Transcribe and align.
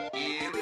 Yeah. 0.00 0.59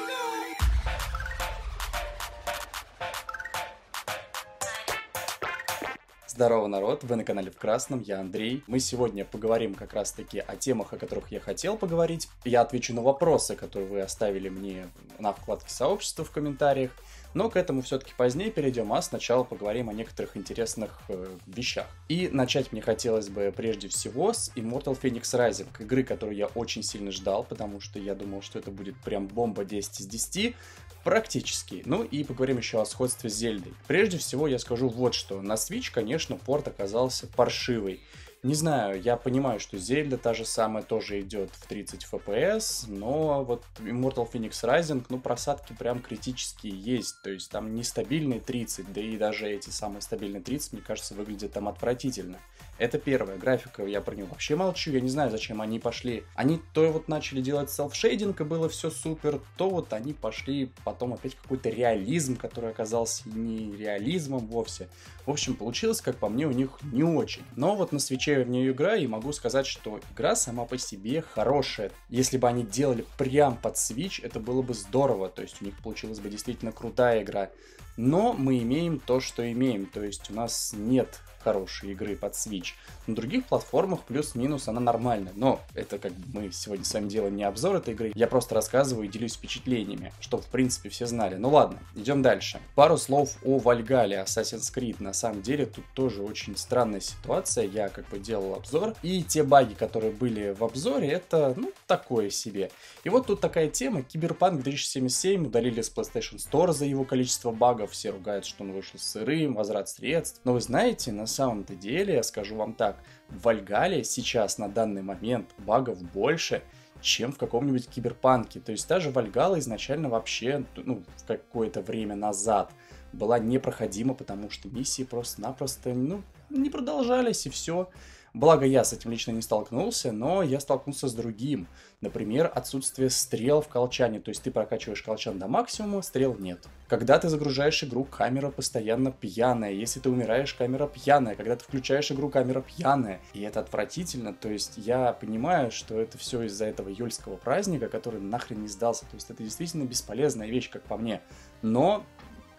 Здорово, 6.39 6.67
народ! 6.67 7.03
Вы 7.03 7.17
на 7.17 7.25
канале 7.25 7.51
В 7.51 7.57
Красном, 7.57 7.99
я 7.99 8.21
Андрей. 8.21 8.63
Мы 8.65 8.79
сегодня 8.79 9.25
поговорим 9.25 9.75
как 9.75 9.91
раз-таки 9.91 10.39
о 10.39 10.55
темах, 10.55 10.93
о 10.93 10.97
которых 10.97 11.33
я 11.33 11.41
хотел 11.41 11.75
поговорить. 11.75 12.29
Я 12.45 12.61
отвечу 12.61 12.93
на 12.93 13.01
вопросы, 13.01 13.57
которые 13.57 13.89
вы 13.89 13.99
оставили 13.99 14.47
мне 14.47 14.87
на 15.19 15.33
вкладке 15.33 15.69
сообщества 15.69 16.23
в 16.23 16.31
комментариях. 16.31 16.91
Но 17.33 17.49
к 17.49 17.57
этому 17.57 17.81
все-таки 17.81 18.13
позднее 18.15 18.51
перейдем, 18.51 18.93
а 18.93 19.01
сначала 19.01 19.43
поговорим 19.43 19.89
о 19.89 19.93
некоторых 19.93 20.37
интересных 20.37 21.01
э, 21.09 21.27
вещах. 21.45 21.87
И 22.07 22.29
начать 22.31 22.71
мне 22.71 22.81
хотелось 22.81 23.27
бы 23.27 23.53
прежде 23.53 23.89
всего 23.89 24.31
с 24.31 24.49
Immortal 24.55 24.97
Phoenix 24.97 25.23
Rising, 25.23 25.67
игры, 25.79 26.05
которую 26.05 26.37
я 26.37 26.47
очень 26.47 26.83
сильно 26.83 27.11
ждал, 27.11 27.43
потому 27.43 27.81
что 27.81 27.99
я 27.99 28.15
думал, 28.15 28.41
что 28.43 28.59
это 28.59 28.71
будет 28.71 28.95
прям 29.01 29.27
бомба 29.27 29.65
10 29.65 29.99
из 29.99 30.07
10. 30.07 30.55
Практически. 31.03 31.81
Ну 31.85 32.03
и 32.03 32.23
поговорим 32.23 32.57
еще 32.57 32.81
о 32.81 32.85
сходстве 32.85 33.29
с 33.29 33.35
Зельдой. 33.35 33.73
Прежде 33.87 34.17
всего 34.17 34.47
я 34.47 34.59
скажу 34.59 34.89
вот 34.89 35.13
что. 35.13 35.41
На 35.41 35.53
Switch, 35.53 35.91
конечно, 35.93 36.35
порт 36.35 36.67
оказался 36.67 37.27
паршивый. 37.27 38.01
Не 38.41 38.55
знаю, 38.55 39.01
я 39.01 39.17
понимаю, 39.17 39.59
что 39.59 39.77
Зельда 39.77 40.17
та 40.17 40.33
же 40.33 40.45
самая 40.45 40.81
тоже 40.81 41.19
идет 41.19 41.49
в 41.51 41.67
30 41.67 42.07
FPS, 42.09 42.85
но 42.87 43.43
вот 43.43 43.65
Immortal 43.79 44.31
Phoenix 44.31 44.51
Rising, 44.63 45.05
ну, 45.09 45.19
просадки 45.19 45.73
прям 45.73 45.99
критические 45.99 46.73
есть, 46.73 47.21
то 47.21 47.29
есть 47.29 47.51
там 47.51 47.75
нестабильные 47.75 48.39
30, 48.39 48.93
да 48.93 49.01
и 49.01 49.17
даже 49.17 49.49
эти 49.49 49.71
самые 49.71 50.01
стабильные 50.01 50.41
30, 50.41 50.71
мне 50.71 50.81
кажется, 50.81 51.15
выглядят 51.15 51.51
там 51.51 51.67
отвратительно. 51.67 52.39
Это 52.79 52.97
первая 52.97 53.37
графика, 53.37 53.85
я 53.85 53.99
про 53.99 54.15
нее 54.15 54.25
вообще 54.25 54.55
молчу, 54.55 54.91
я 54.91 55.01
не 55.01 55.09
знаю, 55.09 55.29
зачем 55.29 55.61
они 55.61 55.79
пошли. 55.79 56.23
Они 56.33 56.61
то 56.73 56.89
вот 56.93 57.09
начали 57.09 57.41
делать 57.41 57.69
селфшейдинг, 57.69 58.39
и 58.39 58.45
было 58.45 58.69
все 58.69 58.89
супер, 58.89 59.41
то 59.57 59.69
вот 59.69 59.91
они 59.91 60.13
пошли 60.13 60.71
потом 60.85 61.13
опять 61.13 61.35
какой-то 61.35 61.67
реализм, 61.67 62.37
который 62.37 62.69
оказался 62.69 63.27
не 63.27 63.75
реализмом 63.75 64.47
вовсе. 64.47 64.87
В 65.25 65.31
общем, 65.31 65.55
получилось, 65.55 65.99
как 65.99 66.15
по 66.15 66.29
мне, 66.29 66.47
у 66.47 66.51
них 66.51 66.69
не 66.93 67.03
очень. 67.03 67.43
Но 67.57 67.75
вот 67.75 67.91
на 67.91 67.99
свече 67.99 68.45
в 68.45 68.49
нее 68.49 68.71
играю, 68.71 69.03
и 69.03 69.07
могу 69.07 69.33
сказать, 69.33 69.67
что 69.67 69.99
игра 70.13 70.37
сама 70.37 70.63
по 70.63 70.77
себе 70.77 71.21
хорошая. 71.21 71.91
Если 72.07 72.37
бы 72.37 72.47
они 72.47 72.63
делали 72.63 73.05
прям 73.17 73.57
под 73.57 73.75
Switch, 73.75 74.21
это 74.23 74.39
было 74.39 74.61
бы 74.61 74.73
здорово, 74.73 75.27
то 75.27 75.41
есть 75.41 75.61
у 75.61 75.65
них 75.65 75.75
получилась 75.83 76.21
бы 76.21 76.29
действительно 76.29 76.71
крутая 76.71 77.23
игра. 77.23 77.49
Но 77.97 78.31
мы 78.31 78.59
имеем 78.59 78.99
то, 78.99 79.19
что 79.19 79.51
имеем, 79.51 79.85
то 79.85 80.01
есть 80.01 80.31
у 80.31 80.33
нас 80.33 80.73
нет 80.73 81.19
хорошей 81.41 81.91
игры 81.91 82.15
под 82.15 82.33
Switch. 82.33 82.73
На 83.07 83.15
других 83.15 83.45
платформах 83.45 84.03
плюс-минус 84.03 84.67
она 84.67 84.79
нормальная, 84.79 85.33
но 85.35 85.61
это 85.73 85.97
как 85.97 86.13
мы 86.33 86.51
сегодня 86.51 86.85
с 86.85 86.93
вами 86.93 87.09
делаем 87.09 87.35
не 87.35 87.43
обзор 87.43 87.77
этой 87.77 87.93
игры, 87.93 88.11
я 88.15 88.27
просто 88.27 88.55
рассказываю 88.55 89.05
и 89.05 89.09
делюсь 89.09 89.35
впечатлениями, 89.35 90.13
чтобы 90.19 90.43
в 90.43 90.47
принципе 90.47 90.89
все 90.89 91.05
знали. 91.05 91.35
Ну 91.35 91.49
ладно, 91.49 91.79
идем 91.95 92.21
дальше. 92.21 92.59
Пару 92.75 92.97
слов 92.97 93.37
о 93.43 93.57
Вальгале, 93.57 94.17
Assassin's 94.17 94.73
Creed. 94.73 94.97
На 94.99 95.13
самом 95.13 95.41
деле 95.41 95.65
тут 95.65 95.85
тоже 95.93 96.21
очень 96.21 96.55
странная 96.57 96.99
ситуация, 96.99 97.65
я 97.65 97.89
как 97.89 98.07
бы 98.09 98.19
делал 98.19 98.55
обзор, 98.55 98.95
и 99.01 99.23
те 99.23 99.43
баги, 99.43 99.73
которые 99.73 100.11
были 100.11 100.51
в 100.51 100.63
обзоре, 100.63 101.09
это, 101.09 101.53
ну, 101.55 101.71
такое 101.87 102.29
себе. 102.29 102.71
И 103.03 103.09
вот 103.09 103.27
тут 103.27 103.41
такая 103.41 103.69
тема, 103.69 104.03
Киберпанк 104.03 104.61
2077 104.61 105.47
удалили 105.47 105.81
с 105.81 105.91
PlayStation 105.91 106.37
Store 106.37 106.73
за 106.73 106.85
его 106.85 107.05
количество 107.05 107.51
багов, 107.51 107.91
все 107.91 108.11
ругают, 108.11 108.45
что 108.45 108.63
он 108.63 108.71
вышел 108.73 108.99
сырым, 108.99 109.55
возврат 109.55 109.89
средств. 109.89 110.41
Но 110.43 110.53
вы 110.53 110.61
знаете, 110.61 111.11
на 111.11 111.27
самом-то 111.29 111.75
деле, 111.75 112.15
я 112.15 112.23
скажу 112.23 112.55
вам 112.55 112.73
так, 112.73 112.97
в 113.29 113.43
Вальгале 113.43 114.03
сейчас 114.03 114.57
на 114.57 114.67
данный 114.67 115.01
момент 115.01 115.49
багов 115.59 116.01
больше, 116.11 116.61
чем 117.01 117.31
в 117.31 117.37
каком-нибудь 117.37 117.87
киберпанке. 117.87 118.59
То 118.59 118.71
есть 118.71 118.87
даже 118.87 119.11
Вальгала 119.11 119.59
изначально 119.59 120.09
вообще, 120.09 120.65
ну, 120.75 121.03
в 121.15 121.25
какое-то 121.25 121.81
время 121.81 122.15
назад 122.15 122.71
была 123.13 123.39
непроходима, 123.39 124.13
потому 124.13 124.49
что 124.49 124.67
миссии 124.69 125.03
просто-напросто, 125.03 125.93
ну, 125.93 126.21
не 126.49 126.69
продолжались 126.69 127.45
и 127.45 127.49
все. 127.49 127.89
Благо 128.33 128.65
я 128.65 128.83
с 128.83 128.93
этим 128.93 129.11
лично 129.11 129.31
не 129.31 129.41
столкнулся, 129.41 130.11
но 130.11 130.43
я 130.43 130.59
столкнулся 130.59 131.07
с 131.07 131.13
другим. 131.13 131.67
Например, 132.01 132.51
отсутствие 132.53 133.09
стрел 133.09 133.61
в 133.61 133.67
колчане, 133.67 134.19
то 134.19 134.29
есть 134.29 134.43
ты 134.43 134.51
прокачиваешь 134.51 135.01
колчан 135.01 135.39
до 135.39 135.47
максимума, 135.47 136.01
стрел 136.01 136.35
нет. 136.37 136.67
Когда 136.87 137.19
ты 137.19 137.29
загружаешь 137.29 137.83
игру, 137.83 138.05
камера 138.05 138.49
постоянно 138.49 139.11
пьяная. 139.11 139.71
Если 139.71 139.99
ты 139.99 140.09
умираешь, 140.09 140.53
камера 140.53 140.87
пьяная. 140.87 141.35
Когда 141.35 141.55
ты 141.55 141.63
включаешь 141.63 142.11
игру, 142.11 142.29
камера 142.29 142.61
пьяная. 142.61 143.19
И 143.33 143.41
это 143.41 143.59
отвратительно. 143.59 144.33
То 144.33 144.49
есть 144.49 144.73
я 144.77 145.13
понимаю, 145.13 145.71
что 145.71 145.99
это 145.99 146.17
все 146.17 146.43
из-за 146.43 146.65
этого 146.65 146.89
юльского 146.89 147.35
праздника, 147.35 147.89
который 147.89 148.21
нахрен 148.21 148.61
не 148.61 148.67
сдался. 148.67 149.01
То 149.01 149.15
есть 149.15 149.29
это 149.29 149.43
действительно 149.43 149.83
бесполезная 149.83 150.47
вещь, 150.47 150.69
как 150.69 150.83
по 150.83 150.97
мне. 150.97 151.21
Но 151.61 152.05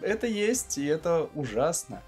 это 0.01 0.27
есть, 0.27 0.79
и 0.79 0.87
это 0.87 1.29
ужасно. 1.35 2.03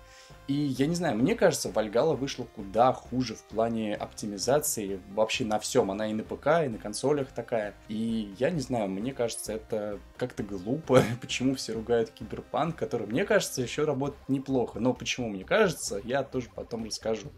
И 0.53 0.75
я 0.77 0.87
не 0.87 0.95
знаю, 0.95 1.17
мне 1.17 1.35
кажется, 1.35 1.71
Вальгала 1.71 2.15
вышла 2.15 2.45
куда 2.45 2.93
хуже 2.93 3.37
в 3.37 3.43
плане 3.45 3.95
оптимизации 3.95 5.01
вообще 5.15 5.47
на 5.47 5.59
всем. 5.59 5.91
Она 5.91 6.11
и 6.11 6.13
на 6.13 6.25
ПК, 6.25 6.47
и 6.63 6.69
на 6.69 6.77
консолях 6.77 7.29
такая. 7.33 7.73
И 7.89 8.35
я 8.39 8.51
не 8.51 8.61
знаю, 8.61 8.91
мне 8.91 9.15
кажется, 9.15 9.55
это 9.55 9.99
как-то 10.19 10.43
глупо. 10.43 11.03
почему 11.23 11.55
все 11.55 11.73
ругают 11.73 12.11
Киберпанк, 12.11 12.77
который, 12.77 13.07
мне 13.07 13.25
кажется, 13.25 13.63
еще 13.63 13.87
работает 13.87 14.29
неплохо. 14.29 14.79
Но 14.79 14.93
почему 14.93 15.31
мне 15.31 15.43
кажется, 15.43 16.03
я 16.05 16.23
тоже 16.23 16.51
потом 16.55 16.85
расскажу. 16.85 17.33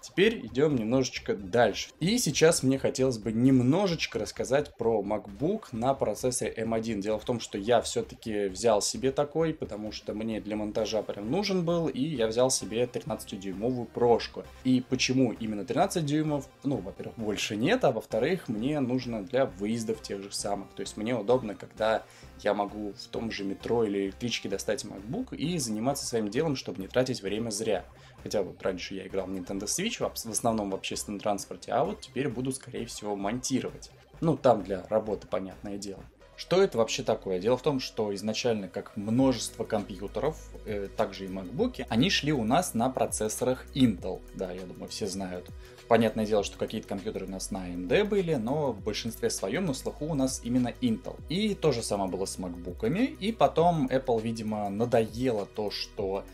Теперь 0.00 0.46
идем 0.46 0.76
немножечко 0.76 1.34
дальше. 1.34 1.90
И 2.00 2.16
сейчас 2.18 2.62
мне 2.62 2.78
хотелось 2.78 3.18
бы 3.18 3.32
немножечко 3.32 4.18
рассказать 4.18 4.74
про 4.76 5.02
MacBook 5.02 5.64
на 5.72 5.94
процессоре 5.94 6.54
M1. 6.56 7.00
Дело 7.00 7.18
в 7.18 7.24
том, 7.24 7.38
что 7.38 7.58
я 7.58 7.80
все-таки 7.82 8.46
взял 8.46 8.80
себе 8.80 9.12
такой, 9.12 9.52
потому 9.52 9.92
что 9.92 10.14
мне 10.14 10.40
для 10.40 10.56
монтажа 10.56 11.02
прям 11.02 11.30
нужен 11.30 11.64
был, 11.64 11.88
и 11.88 12.02
я 12.02 12.26
взял 12.26 12.50
себе 12.50 12.84
13-дюймовую 12.84 13.86
прошку. 13.86 14.44
И 14.64 14.82
почему 14.88 15.32
именно 15.32 15.64
13 15.64 16.04
дюймов? 16.04 16.48
Ну, 16.64 16.76
во-первых, 16.76 17.16
больше 17.16 17.56
нет, 17.56 17.84
а 17.84 17.92
во-вторых, 17.92 18.48
мне 18.48 18.80
нужно 18.80 19.22
для 19.22 19.46
выездов 19.46 20.00
тех 20.02 20.22
же 20.22 20.32
самых. 20.32 20.68
То 20.74 20.80
есть 20.80 20.96
мне 20.96 21.14
удобно, 21.14 21.54
когда 21.54 22.04
я 22.42 22.54
могу 22.54 22.92
в 22.92 23.06
том 23.08 23.30
же 23.30 23.44
метро 23.44 23.84
или 23.84 24.06
электричке 24.06 24.48
достать 24.48 24.84
MacBook 24.84 25.36
и 25.36 25.58
заниматься 25.58 26.06
своим 26.06 26.28
делом, 26.28 26.56
чтобы 26.56 26.80
не 26.80 26.88
тратить 26.88 27.22
время 27.22 27.50
зря. 27.50 27.84
Хотя 28.22 28.42
вот 28.42 28.62
раньше 28.62 28.94
я 28.94 29.06
играл 29.06 29.26
в 29.26 29.30
Nintendo 29.30 29.64
Switch, 29.64 29.98
в 29.98 30.30
основном 30.30 30.70
в 30.70 30.74
общественном 30.74 31.20
транспорте, 31.20 31.72
а 31.72 31.84
вот 31.84 32.00
теперь 32.00 32.28
буду, 32.28 32.52
скорее 32.52 32.86
всего, 32.86 33.16
монтировать. 33.16 33.90
Ну, 34.20 34.36
там 34.36 34.62
для 34.62 34.86
работы, 34.88 35.26
понятное 35.26 35.78
дело. 35.78 36.04
Что 36.40 36.62
это 36.62 36.78
вообще 36.78 37.02
такое? 37.02 37.38
Дело 37.38 37.58
в 37.58 37.62
том, 37.62 37.80
что 37.80 38.14
изначально, 38.14 38.66
как 38.66 38.96
множество 38.96 39.64
компьютеров, 39.64 40.38
э, 40.64 40.88
также 40.96 41.26
и 41.26 41.28
MacBook, 41.28 41.84
они 41.90 42.08
шли 42.08 42.32
у 42.32 42.44
нас 42.44 42.72
на 42.72 42.88
процессорах 42.88 43.66
Intel. 43.74 44.22
Да, 44.34 44.50
я 44.50 44.62
думаю, 44.62 44.88
все 44.88 45.06
знают. 45.06 45.50
Понятное 45.86 46.24
дело, 46.24 46.42
что 46.42 46.56
какие-то 46.56 46.88
компьютеры 46.88 47.26
у 47.26 47.28
нас 47.28 47.50
на 47.50 47.68
AMD 47.68 48.04
были, 48.04 48.36
но 48.36 48.72
в 48.72 48.80
большинстве 48.80 49.28
своем 49.28 49.66
на 49.66 49.74
слуху 49.74 50.06
у 50.06 50.14
нас 50.14 50.40
именно 50.42 50.72
Intel. 50.80 51.18
И 51.28 51.54
то 51.54 51.72
же 51.72 51.82
самое 51.82 52.10
было 52.10 52.24
с 52.24 52.38
MacBook'ами. 52.38 53.04
И 53.18 53.32
потом 53.32 53.88
Apple, 53.88 54.22
видимо, 54.22 54.70
надоело 54.70 55.44
то, 55.44 55.70
что 55.70 56.24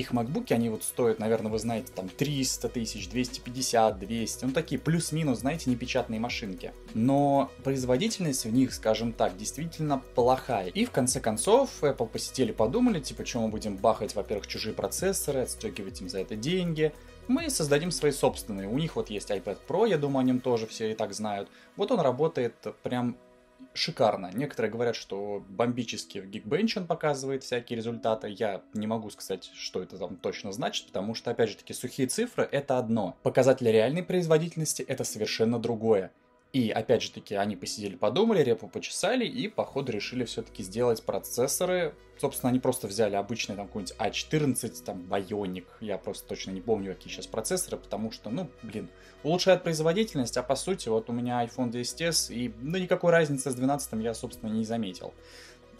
их 0.00 0.12
макбуки, 0.12 0.52
они 0.52 0.68
вот 0.68 0.82
стоят, 0.82 1.18
наверное, 1.18 1.50
вы 1.50 1.58
знаете, 1.58 1.92
там 1.94 2.08
300 2.08 2.68
тысяч, 2.68 3.08
250, 3.08 3.98
200, 3.98 4.44
ну 4.44 4.52
такие 4.52 4.80
плюс-минус, 4.80 5.40
знаете, 5.40 5.70
непечатные 5.70 6.20
машинки. 6.20 6.72
Но 6.94 7.50
производительность 7.64 8.44
в 8.44 8.52
них, 8.52 8.74
скажем 8.74 9.12
так, 9.12 9.36
действительно 9.36 10.02
плохая. 10.14 10.68
И 10.68 10.84
в 10.84 10.90
конце 10.90 11.20
концов 11.20 11.70
Apple 11.82 12.08
посетили, 12.08 12.52
подумали, 12.52 13.00
типа, 13.00 13.24
что 13.24 13.40
мы 13.40 13.48
будем 13.48 13.76
бахать, 13.76 14.14
во-первых, 14.14 14.46
чужие 14.46 14.74
процессоры, 14.74 15.40
отстегивать 15.40 16.00
им 16.00 16.08
за 16.08 16.20
это 16.20 16.36
деньги, 16.36 16.92
мы 17.28 17.48
создадим 17.48 17.90
свои 17.92 18.12
собственные. 18.12 18.68
У 18.68 18.76
них 18.76 18.96
вот 18.96 19.08
есть 19.08 19.30
iPad 19.30 19.58
Pro, 19.68 19.88
я 19.88 19.98
думаю, 19.98 20.22
о 20.22 20.24
нем 20.24 20.40
тоже 20.40 20.66
все 20.66 20.90
и 20.90 20.94
так 20.94 21.14
знают. 21.14 21.48
Вот 21.76 21.92
он 21.92 22.00
работает 22.00 22.54
прям 22.82 23.16
шикарно. 23.72 24.30
Некоторые 24.32 24.70
говорят, 24.70 24.96
что 24.96 25.44
бомбически 25.48 26.18
в 26.18 26.26
Geekbench 26.28 26.78
он 26.78 26.86
показывает 26.86 27.42
всякие 27.44 27.76
результаты. 27.76 28.28
Я 28.28 28.62
не 28.74 28.86
могу 28.86 29.10
сказать, 29.10 29.50
что 29.54 29.82
это 29.82 29.98
там 29.98 30.16
точно 30.16 30.52
значит, 30.52 30.86
потому 30.86 31.14
что, 31.14 31.30
опять 31.30 31.50
же 31.50 31.56
таки, 31.56 31.72
сухие 31.72 32.08
цифры— 32.08 32.48
это 32.52 32.78
одно. 32.78 33.16
Показатели 33.22 33.68
реальной 33.68 34.02
производительности— 34.02 34.82
это 34.88 35.04
совершенно 35.04 35.58
другое. 35.58 36.10
И 36.52 36.70
опять 36.70 37.02
же 37.02 37.12
таки, 37.12 37.36
они 37.36 37.54
посидели, 37.54 37.94
подумали, 37.94 38.42
репу 38.42 38.66
почесали 38.66 39.24
и, 39.24 39.46
походу, 39.46 39.92
решили 39.92 40.24
все-таки 40.24 40.64
сделать 40.64 41.02
процессоры. 41.04 41.94
Собственно, 42.18 42.50
они 42.50 42.58
просто 42.58 42.88
взяли 42.88 43.14
обычный 43.14 43.54
там 43.54 43.68
какой-нибудь 43.68 43.94
A14, 43.98 44.84
там, 44.84 45.02
Bionic. 45.02 45.66
Я 45.80 45.96
просто 45.96 46.26
точно 46.26 46.50
не 46.50 46.60
помню, 46.60 46.94
какие 46.94 47.12
сейчас 47.12 47.28
процессоры, 47.28 47.76
потому 47.76 48.10
что, 48.10 48.30
ну, 48.30 48.50
блин, 48.62 48.88
улучшает 49.22 49.62
производительность, 49.62 50.36
а 50.36 50.42
по 50.42 50.56
сути, 50.56 50.88
вот 50.88 51.08
у 51.08 51.12
меня 51.12 51.44
iPhone 51.44 51.70
10s, 51.70 52.34
и, 52.34 52.52
ну, 52.60 52.78
никакой 52.78 53.12
разницы 53.12 53.52
с 53.52 53.54
12 53.54 54.02
я, 54.02 54.12
собственно, 54.12 54.50
не 54.50 54.64
заметил. 54.64 55.14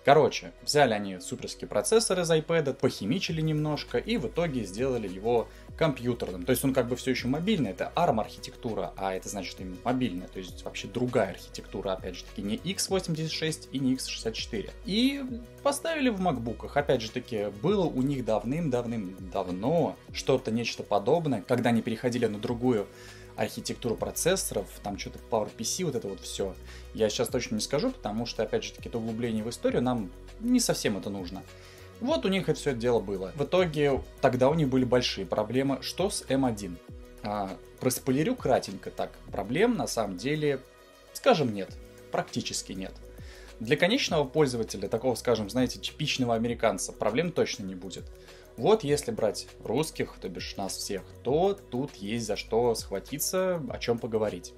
Короче, 0.05 0.53
взяли 0.63 0.95
они 0.95 1.21
суперский 1.21 1.67
процессор 1.67 2.21
из 2.21 2.31
iPad, 2.31 2.73
похимичили 2.75 3.43
немножко 3.43 3.99
и 3.99 4.17
в 4.17 4.29
итоге 4.29 4.65
сделали 4.65 5.07
его 5.07 5.49
компьютерным. 5.81 6.45
То 6.45 6.51
есть 6.51 6.63
он 6.63 6.75
как 6.75 6.89
бы 6.89 6.95
все 6.95 7.11
еще 7.11 7.27
мобильный, 7.27 7.71
это 7.71 7.91
ARM 7.97 8.21
архитектура, 8.21 8.93
а 8.99 9.15
это 9.15 9.31
значит 9.31 9.59
именно 9.61 9.79
мобильная, 9.83 10.29
то 10.29 10.39
есть 10.39 10.63
вообще 10.63 10.89
другая 10.89 11.31
архитектура, 11.31 11.93
опять 11.93 12.17
же 12.17 12.25
таки, 12.25 12.43
не 12.43 12.57
x86 12.59 13.69
и 13.73 13.79
не 13.79 13.95
x64. 13.95 14.71
И 14.85 15.25
поставили 15.63 16.11
в 16.11 16.21
макбуках, 16.21 16.77
опять 16.77 17.01
же 17.01 17.11
таки, 17.11 17.47
было 17.63 17.87
у 17.87 18.03
них 18.03 18.27
давным-давным-давно 18.27 19.97
что-то, 20.13 20.51
нечто 20.51 20.83
подобное, 20.83 21.43
когда 21.49 21.71
они 21.71 21.81
переходили 21.81 22.27
на 22.27 22.39
другую 22.39 22.87
архитектуру 23.37 23.97
процессоров, 23.97 24.67
там 24.83 24.99
что-то 24.99 25.19
PowerPC, 25.31 25.87
вот 25.87 25.95
это 25.95 26.09
вот 26.09 26.21
все. 26.21 26.55
Я 26.93 27.09
сейчас 27.09 27.29
точно 27.29 27.55
не 27.55 27.63
скажу, 27.63 27.91
потому 27.91 28.27
что, 28.27 28.43
опять 28.43 28.65
же 28.65 28.73
таки, 28.73 28.91
это 28.91 28.99
углубление 28.99 29.43
в 29.43 29.49
историю 29.49 29.81
нам 29.81 30.11
не 30.41 30.61
совсем 30.61 30.99
это 30.99 31.09
нужно. 31.09 31.43
Вот 32.01 32.25
у 32.25 32.29
них 32.29 32.49
это 32.49 32.59
все 32.59 32.75
дело 32.75 33.01
было. 33.01 33.33
В 33.37 33.45
итоге 33.45 34.03
тогда 34.21 34.49
у 34.49 34.55
них 34.55 34.69
были 34.69 34.85
большие 34.85 35.27
проблемы. 35.27 35.79
Что 35.83 36.11
с 36.11 36.23
M1? 36.23 36.77
А, 37.23 37.51
проспойлерю 37.79 38.35
кратенько 38.35 38.91
так. 38.91 39.11
Проблем 39.31 39.77
на 39.77 39.87
самом 39.87 40.17
деле, 40.17 40.61
скажем, 41.13 41.53
нет. 41.53 41.77
Практически 42.11 42.73
нет. 42.73 42.93
Для 43.61 43.77
конечного 43.77 44.25
пользователя, 44.25 44.89
такого, 44.89 45.15
скажем, 45.15 45.51
знаете, 45.51 45.79
типичного 45.79 46.35
американца, 46.35 46.93
проблем 46.93 47.31
точно 47.31 47.65
не 47.65 47.75
будет. 47.75 48.05
Вот 48.57 48.85
если 48.85 49.11
брать 49.11 49.49
русских, 49.63 50.15
то 50.21 50.29
бишь 50.29 50.57
нас 50.57 50.77
всех, 50.77 51.03
то 51.23 51.59
тут 51.71 51.95
есть 51.97 52.27
за 52.27 52.37
что 52.37 52.75
схватиться, 52.75 53.63
о 53.71 53.79
чем 53.79 53.99
поговорить. 53.99 54.55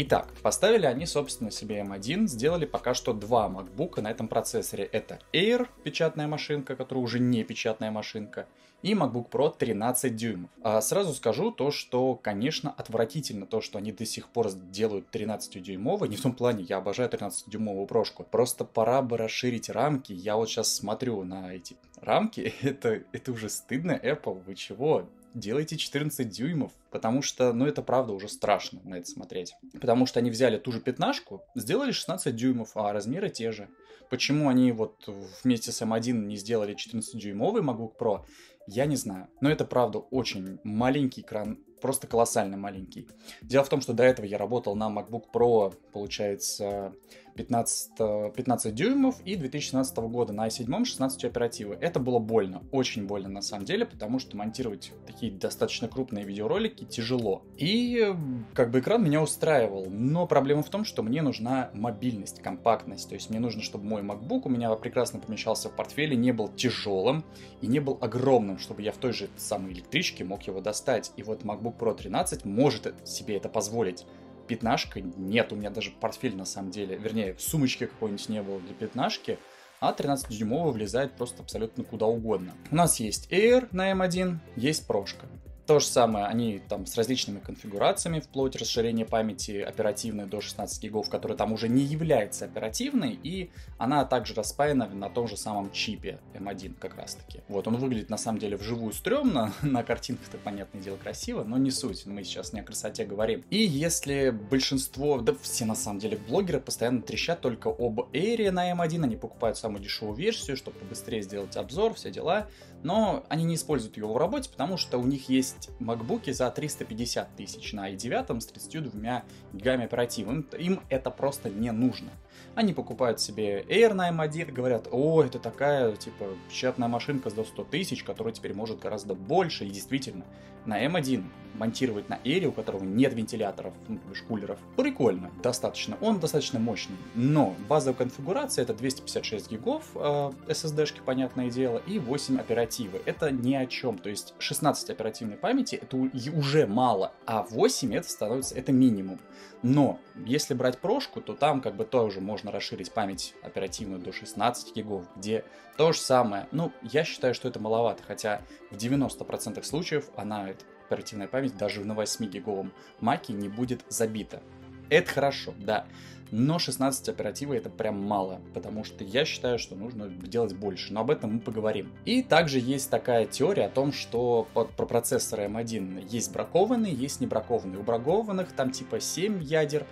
Итак, 0.00 0.32
поставили 0.44 0.86
они, 0.86 1.06
собственно, 1.06 1.50
себе 1.50 1.80
M1, 1.80 2.28
сделали 2.28 2.66
пока 2.66 2.94
что 2.94 3.12
два 3.12 3.48
MacBook 3.48 4.00
на 4.00 4.08
этом 4.12 4.28
процессоре. 4.28 4.84
Это 4.84 5.18
Air, 5.32 5.66
печатная 5.82 6.28
машинка, 6.28 6.76
которая 6.76 7.02
уже 7.02 7.18
не 7.18 7.42
печатная 7.42 7.90
машинка, 7.90 8.46
и 8.82 8.92
MacBook 8.92 9.28
Pro 9.28 9.52
13 9.58 10.14
дюймов. 10.14 10.50
А 10.62 10.80
сразу 10.82 11.12
скажу 11.14 11.50
то, 11.50 11.72
что, 11.72 12.14
конечно, 12.14 12.70
отвратительно 12.70 13.44
то, 13.44 13.60
что 13.60 13.78
они 13.78 13.90
до 13.90 14.06
сих 14.06 14.28
пор 14.28 14.52
делают 14.52 15.06
13-дюймовый. 15.12 16.08
Не 16.08 16.14
в 16.14 16.22
том 16.22 16.32
плане, 16.32 16.62
я 16.62 16.76
обожаю 16.76 17.10
13-дюймовую 17.10 17.88
прошку. 17.88 18.22
Просто 18.22 18.64
пора 18.64 19.02
бы 19.02 19.16
расширить 19.16 19.68
рамки. 19.68 20.12
Я 20.12 20.36
вот 20.36 20.48
сейчас 20.48 20.72
смотрю 20.72 21.24
на 21.24 21.52
эти 21.52 21.74
рамки. 22.00 22.54
Это, 22.62 23.02
это 23.10 23.32
уже 23.32 23.48
стыдно, 23.48 23.98
Apple. 24.00 24.44
Вы 24.46 24.54
чего? 24.54 25.08
Делайте 25.34 25.76
14 25.76 26.28
дюймов, 26.28 26.72
потому 26.90 27.22
что, 27.22 27.52
ну, 27.52 27.66
это 27.66 27.82
правда 27.82 28.12
уже 28.12 28.28
страшно 28.28 28.80
на 28.84 28.96
это 28.96 29.06
смотреть. 29.06 29.54
Потому 29.80 30.06
что 30.06 30.20
они 30.20 30.30
взяли 30.30 30.58
ту 30.58 30.72
же 30.72 30.80
пятнашку, 30.80 31.42
сделали 31.54 31.92
16 31.92 32.34
дюймов, 32.34 32.76
а 32.76 32.92
размеры 32.92 33.28
те 33.28 33.52
же. 33.52 33.68
Почему 34.10 34.48
они 34.48 34.72
вот 34.72 35.08
вместе 35.42 35.70
с 35.70 35.82
M1 35.82 36.12
не 36.12 36.36
сделали 36.36 36.74
14-дюймовый 36.74 37.62
MacBook 37.62 37.92
Pro, 37.98 38.24
я 38.66 38.86
не 38.86 38.96
знаю. 38.96 39.28
Но 39.40 39.50
это 39.50 39.64
правда 39.64 39.98
очень 39.98 40.58
маленький 40.64 41.20
экран, 41.20 41.58
просто 41.80 42.06
колоссально 42.06 42.56
маленький. 42.56 43.08
Дело 43.42 43.64
в 43.64 43.68
том, 43.68 43.80
что 43.80 43.92
до 43.92 44.02
этого 44.02 44.26
я 44.26 44.38
работал 44.38 44.74
на 44.74 44.88
MacBook 44.88 45.24
Pro, 45.32 45.74
получается, 45.92 46.94
15, 47.38 48.34
15 48.34 48.74
дюймов 48.74 49.20
и 49.24 49.36
2017 49.36 49.96
года 49.98 50.32
на 50.32 50.48
i7 50.48 50.84
16 50.84 51.24
оперативы. 51.24 51.78
Это 51.80 52.00
было 52.00 52.18
больно, 52.18 52.64
очень 52.72 53.06
больно 53.06 53.28
на 53.28 53.42
самом 53.42 53.64
деле, 53.64 53.86
потому 53.86 54.18
что 54.18 54.36
монтировать 54.36 54.92
такие 55.06 55.30
достаточно 55.30 55.86
крупные 55.86 56.24
видеоролики 56.24 56.84
тяжело. 56.84 57.44
И 57.56 58.12
как 58.54 58.72
бы 58.72 58.80
экран 58.80 59.04
меня 59.04 59.22
устраивал, 59.22 59.86
но 59.88 60.26
проблема 60.26 60.64
в 60.64 60.68
том, 60.68 60.84
что 60.84 61.04
мне 61.04 61.22
нужна 61.22 61.70
мобильность, 61.74 62.42
компактность. 62.42 63.08
То 63.08 63.14
есть 63.14 63.30
мне 63.30 63.38
нужно, 63.38 63.62
чтобы 63.62 63.84
мой 63.84 64.02
MacBook 64.02 64.42
у 64.44 64.48
меня 64.48 64.74
прекрасно 64.74 65.20
помещался 65.20 65.68
в 65.68 65.76
портфеле, 65.76 66.16
не 66.16 66.32
был 66.32 66.48
тяжелым 66.48 67.24
и 67.60 67.68
не 67.68 67.78
был 67.78 67.98
огромным, 68.00 68.58
чтобы 68.58 68.82
я 68.82 68.90
в 68.90 68.96
той 68.96 69.12
же 69.12 69.30
самой 69.36 69.74
электричке 69.74 70.24
мог 70.24 70.42
его 70.42 70.60
достать. 70.60 71.12
И 71.16 71.22
вот 71.22 71.44
MacBook 71.44 71.78
Pro 71.78 71.96
13 71.96 72.44
может 72.44 72.94
себе 73.08 73.36
это 73.36 73.48
позволить 73.48 74.06
пятнашка 74.48 75.00
нет, 75.00 75.52
у 75.52 75.56
меня 75.56 75.70
даже 75.70 75.90
портфель 75.90 76.36
на 76.36 76.44
самом 76.44 76.70
деле, 76.70 76.96
вернее, 76.96 77.34
в 77.34 77.40
сумочке 77.40 77.86
какой-нибудь 77.86 78.28
не 78.28 78.42
было 78.42 78.58
для 78.60 78.74
пятнашки, 78.74 79.38
а 79.80 79.92
13-дюймовый 79.92 80.72
влезает 80.72 81.12
просто 81.12 81.42
абсолютно 81.42 81.84
куда 81.84 82.06
угодно. 82.06 82.54
У 82.70 82.74
нас 82.74 82.98
есть 82.98 83.30
Air 83.30 83.68
на 83.70 83.92
M1, 83.92 84.38
есть 84.56 84.86
прошка. 84.86 85.26
То 85.68 85.80
же 85.80 85.86
самое, 85.86 86.24
они 86.24 86.62
там 86.66 86.86
с 86.86 86.96
различными 86.96 87.40
конфигурациями, 87.40 88.20
вплоть 88.20 88.56
расширения 88.56 89.04
памяти 89.04 89.60
оперативной 89.60 90.24
до 90.24 90.40
16 90.40 90.82
гигов, 90.82 91.10
которая 91.10 91.36
там 91.36 91.52
уже 91.52 91.68
не 91.68 91.82
является 91.82 92.46
оперативной, 92.46 93.20
и 93.22 93.50
она 93.76 94.06
также 94.06 94.32
распаяна 94.32 94.88
на 94.88 95.10
том 95.10 95.28
же 95.28 95.36
самом 95.36 95.70
чипе 95.70 96.20
M1 96.32 96.78
как 96.80 96.96
раз 96.96 97.16
таки. 97.16 97.42
Вот, 97.48 97.68
он 97.68 97.76
выглядит 97.76 98.08
на 98.08 98.16
самом 98.16 98.38
деле 98.38 98.56
вживую 98.56 98.94
стрёмно, 98.94 99.52
на 99.62 99.82
картинках-то, 99.82 100.38
понятное 100.38 100.80
дело, 100.80 100.96
красиво, 100.96 101.44
но 101.44 101.58
не 101.58 101.70
суть, 101.70 102.06
мы 102.06 102.24
сейчас 102.24 102.54
не 102.54 102.60
о 102.60 102.62
красоте 102.62 103.04
говорим. 103.04 103.44
И 103.50 103.58
если 103.58 104.30
большинство, 104.30 105.20
да 105.20 105.34
все 105.42 105.66
на 105.66 105.74
самом 105.74 105.98
деле 105.98 106.16
блогеры 106.16 106.60
постоянно 106.60 107.02
трещат 107.02 107.42
только 107.42 107.68
об 107.68 108.00
Air 108.14 108.52
на 108.52 108.72
M1, 108.72 109.04
они 109.04 109.16
покупают 109.16 109.58
самую 109.58 109.82
дешевую 109.82 110.16
версию, 110.16 110.56
чтобы 110.56 110.78
побыстрее 110.78 111.20
сделать 111.20 111.58
обзор, 111.58 111.92
все 111.92 112.10
дела, 112.10 112.48
но 112.82 113.24
они 113.28 113.44
не 113.44 113.56
используют 113.56 113.96
его 113.96 114.12
в 114.12 114.16
работе, 114.16 114.50
потому 114.50 114.76
что 114.76 114.98
у 114.98 115.04
них 115.04 115.28
есть 115.28 115.70
MacBook 115.80 116.32
за 116.32 116.50
350 116.50 117.36
тысяч 117.36 117.72
на 117.72 117.92
i9 117.92 118.40
с 118.40 118.46
32 118.46 119.22
гигами 119.52 119.84
оперативы. 119.84 120.32
Им, 120.32 120.46
им 120.58 120.80
это 120.88 121.10
просто 121.10 121.50
не 121.50 121.72
нужно. 121.72 122.10
Они 122.54 122.72
покупают 122.72 123.20
себе 123.20 123.62
Air 123.62 123.94
на 123.94 124.10
M1, 124.10 124.52
говорят, 124.52 124.88
о, 124.90 125.22
это 125.22 125.38
такая, 125.38 125.96
типа, 125.96 126.26
печатная 126.48 126.88
машинка 126.88 127.30
за 127.30 127.44
100 127.44 127.64
тысяч, 127.64 128.04
которая 128.04 128.32
теперь 128.32 128.54
может 128.54 128.78
гораздо 128.78 129.14
больше, 129.14 129.64
и 129.64 129.70
действительно, 129.70 130.24
на 130.68 130.86
M1 130.86 131.24
монтировать 131.54 132.08
на 132.08 132.18
Air, 132.24 132.46
у 132.46 132.52
которого 132.52 132.84
нет 132.84 133.14
вентиляторов, 133.14 133.74
ну, 133.88 133.98
то 133.98 134.24
кулеров, 134.28 134.58
прикольно, 134.76 135.30
достаточно, 135.42 135.98
он 136.00 136.20
достаточно 136.20 136.58
мощный, 136.58 136.96
но 137.14 137.54
базовая 137.68 137.96
конфигурация 137.96 138.62
это 138.62 138.74
256 138.74 139.50
гигов 139.50 139.84
э, 139.94 140.30
SSD-шки, 140.46 141.00
понятное 141.04 141.50
дело, 141.50 141.82
и 141.86 141.98
8 141.98 142.38
оперативы, 142.38 143.00
это 143.06 143.30
ни 143.30 143.54
о 143.54 143.66
чем, 143.66 143.98
то 143.98 144.08
есть 144.08 144.34
16 144.38 144.90
оперативной 144.90 145.36
памяти 145.36 145.76
это 145.76 145.96
уже 145.96 146.66
мало, 146.66 147.12
а 147.26 147.42
8 147.42 147.94
это 147.94 148.08
становится, 148.08 148.54
это 148.54 148.70
минимум, 148.72 149.18
но 149.62 149.98
если 150.24 150.54
брать 150.54 150.78
прошку, 150.78 151.20
то 151.20 151.34
там 151.34 151.60
как 151.60 151.74
бы 151.74 151.84
тоже 151.84 152.20
можно 152.20 152.52
расширить 152.52 152.92
память 152.92 153.34
оперативную 153.42 154.00
до 154.00 154.12
16 154.12 154.74
гигов, 154.74 155.04
где 155.16 155.44
то 155.76 155.92
же 155.92 156.00
самое. 156.00 156.48
Ну, 156.50 156.72
я 156.82 157.04
считаю, 157.04 157.34
что 157.34 157.48
это 157.48 157.60
маловато, 157.60 158.02
хотя 158.06 158.42
в 158.70 158.76
90% 158.76 159.62
случаев 159.62 160.10
она, 160.16 160.48
оперативная 160.88 161.28
память, 161.28 161.56
даже 161.56 161.84
на 161.84 161.92
8-гиговом 161.92 162.72
маке 163.00 163.32
не 163.32 163.48
будет 163.48 163.84
забита. 163.88 164.42
Это 164.90 165.10
хорошо, 165.10 165.54
да. 165.58 165.86
Но 166.30 166.58
16 166.58 167.08
оперативы 167.08 167.56
это 167.56 167.70
прям 167.70 168.02
мало, 168.02 168.40
потому 168.52 168.84
что 168.84 169.02
я 169.02 169.24
считаю, 169.24 169.58
что 169.58 169.74
нужно 169.74 170.08
делать 170.08 170.54
больше, 170.54 170.92
но 170.92 171.00
об 171.00 171.10
этом 171.10 171.34
мы 171.34 171.40
поговорим. 171.40 171.90
И 172.04 172.22
также 172.22 172.58
есть 172.58 172.90
такая 172.90 173.24
теория 173.24 173.66
о 173.66 173.70
том, 173.70 173.92
что 173.92 174.46
под, 174.52 174.70
про 174.72 174.84
процессоры 174.84 175.44
M1 175.44 176.06
есть 176.08 176.32
бракованные, 176.32 176.92
есть 176.92 177.20
не 177.20 177.26
бракованные. 177.26 177.78
У 177.78 177.82
бракованных 177.82 178.52
там 178.52 178.72
типа 178.72 179.00
7 179.00 179.42
ядер 179.42 179.86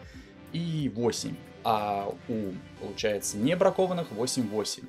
и 0.52 0.92
8, 0.94 1.35
а 1.64 2.14
у, 2.28 2.52
получается, 2.80 3.38
не 3.38 3.56
бракованных 3.56 4.12
8-8. 4.12 4.85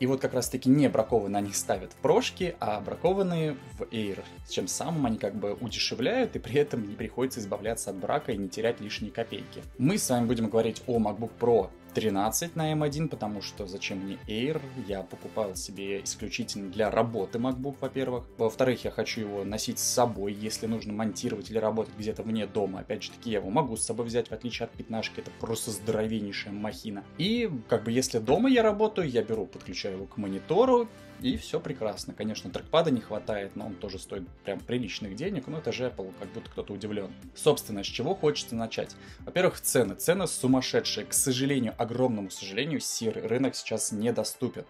И 0.00 0.06
вот 0.06 0.20
как 0.20 0.34
раз 0.34 0.48
таки 0.48 0.68
не 0.68 0.88
бракованные 0.88 1.38
они 1.38 1.52
ставят 1.52 1.92
в 1.92 1.96
прошки, 1.96 2.56
а 2.60 2.80
бракованные 2.80 3.56
в 3.78 3.82
Air. 3.84 4.22
Чем 4.48 4.66
самым 4.66 5.06
они 5.06 5.18
как 5.18 5.34
бы 5.34 5.54
удешевляют, 5.54 6.34
и 6.36 6.38
при 6.38 6.56
этом 6.56 6.86
не 6.88 6.94
приходится 6.94 7.40
избавляться 7.40 7.90
от 7.90 7.96
брака 7.96 8.32
и 8.32 8.36
не 8.36 8.48
терять 8.48 8.80
лишние 8.80 9.12
копейки. 9.12 9.62
Мы 9.78 9.98
с 9.98 10.10
вами 10.10 10.26
будем 10.26 10.48
говорить 10.48 10.82
о 10.86 10.98
MacBook 10.98 11.30
Pro 11.38 11.70
13 11.94 12.56
на 12.56 12.72
M1, 12.72 13.08
потому 13.08 13.40
что 13.40 13.66
зачем 13.66 13.98
мне 13.98 14.18
Air? 14.26 14.60
Я 14.88 15.02
покупал 15.02 15.54
себе 15.54 16.02
исключительно 16.02 16.70
для 16.70 16.90
работы 16.90 17.38
MacBook, 17.38 17.76
во-первых. 17.80 18.24
Во-вторых, 18.36 18.84
я 18.84 18.90
хочу 18.90 19.20
его 19.20 19.44
носить 19.44 19.78
с 19.78 19.84
собой, 19.84 20.32
если 20.32 20.66
нужно 20.66 20.92
монтировать 20.92 21.50
или 21.50 21.58
работать 21.58 21.94
где-то 21.96 22.24
вне 22.24 22.46
дома. 22.46 22.80
Опять 22.80 23.04
же 23.04 23.12
таки, 23.12 23.30
я 23.30 23.38
его 23.38 23.50
могу 23.50 23.76
с 23.76 23.84
собой 23.84 24.06
взять, 24.06 24.28
в 24.28 24.32
отличие 24.32 24.64
от 24.64 24.72
пятнашки, 24.72 25.20
это 25.20 25.30
просто 25.40 25.70
здоровеннейшая 25.70 26.52
махина. 26.52 27.04
И, 27.16 27.48
как 27.68 27.84
бы, 27.84 27.92
если 27.92 28.18
дома 28.18 28.50
я 28.50 28.62
работаю, 28.62 29.08
я 29.08 29.22
беру, 29.22 29.46
подключаю 29.46 29.94
его 29.94 30.06
к 30.06 30.16
монитору, 30.16 30.88
и 31.20 31.36
все 31.36 31.60
прекрасно. 31.60 32.14
Конечно, 32.14 32.50
трекпада 32.50 32.90
не 32.90 33.00
хватает, 33.00 33.56
но 33.56 33.66
он 33.66 33.74
тоже 33.74 33.98
стоит 33.98 34.28
прям 34.44 34.60
приличных 34.60 35.16
денег, 35.16 35.46
но 35.46 35.58
это 35.58 35.72
же 35.72 35.84
Apple, 35.84 36.12
как 36.18 36.28
будто 36.32 36.50
кто-то 36.50 36.72
удивлен. 36.72 37.10
Собственно, 37.34 37.82
с 37.82 37.86
чего 37.86 38.14
хочется 38.14 38.54
начать? 38.54 38.94
Во-первых, 39.20 39.60
цены. 39.60 39.94
Цены 39.94 40.26
сумасшедшие. 40.26 41.06
К 41.06 41.12
сожалению, 41.12 41.74
огромному 41.78 42.30
сожалению, 42.30 42.80
серый 42.80 43.26
рынок 43.26 43.54
сейчас 43.54 43.92
недоступен. 43.92 44.64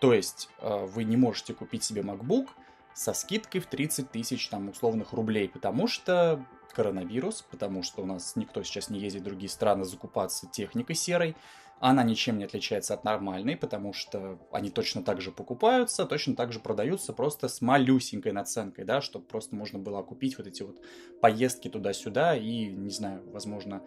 То 0.00 0.14
есть, 0.14 0.48
э, 0.60 0.86
вы 0.86 1.04
не 1.04 1.16
можете 1.16 1.54
купить 1.54 1.84
себе 1.84 2.02
MacBook 2.02 2.48
со 2.94 3.12
скидкой 3.12 3.60
в 3.60 3.66
30 3.66 4.10
тысяч 4.10 4.48
там 4.48 4.68
условных 4.68 5.12
рублей, 5.12 5.48
потому 5.48 5.86
что 5.86 6.44
коронавирус, 6.72 7.44
потому 7.50 7.82
что 7.82 8.02
у 8.02 8.06
нас 8.06 8.36
никто 8.36 8.62
сейчас 8.62 8.88
не 8.88 9.00
ездит 9.00 9.22
в 9.22 9.24
другие 9.24 9.48
страны 9.48 9.84
закупаться 9.84 10.46
техникой 10.46 10.94
серой, 10.94 11.34
Она 11.80 12.02
ничем 12.02 12.38
не 12.38 12.44
отличается 12.44 12.94
от 12.94 13.04
нормальной, 13.04 13.56
потому 13.56 13.92
что 13.92 14.38
они 14.50 14.70
точно 14.70 15.02
так 15.02 15.20
же 15.20 15.30
покупаются, 15.30 16.06
точно 16.06 16.34
так 16.34 16.52
же 16.52 16.58
продаются, 16.58 17.12
просто 17.12 17.48
с 17.48 17.60
малюсенькой 17.60 18.32
наценкой, 18.32 18.84
да, 18.84 19.00
чтобы 19.00 19.26
просто 19.26 19.54
можно 19.54 19.78
было 19.78 20.00
окупить 20.00 20.38
вот 20.38 20.46
эти 20.46 20.62
вот 20.62 20.80
поездки 21.20 21.68
туда-сюда 21.68 22.36
и, 22.36 22.66
не 22.66 22.90
знаю, 22.90 23.22
возможно, 23.32 23.82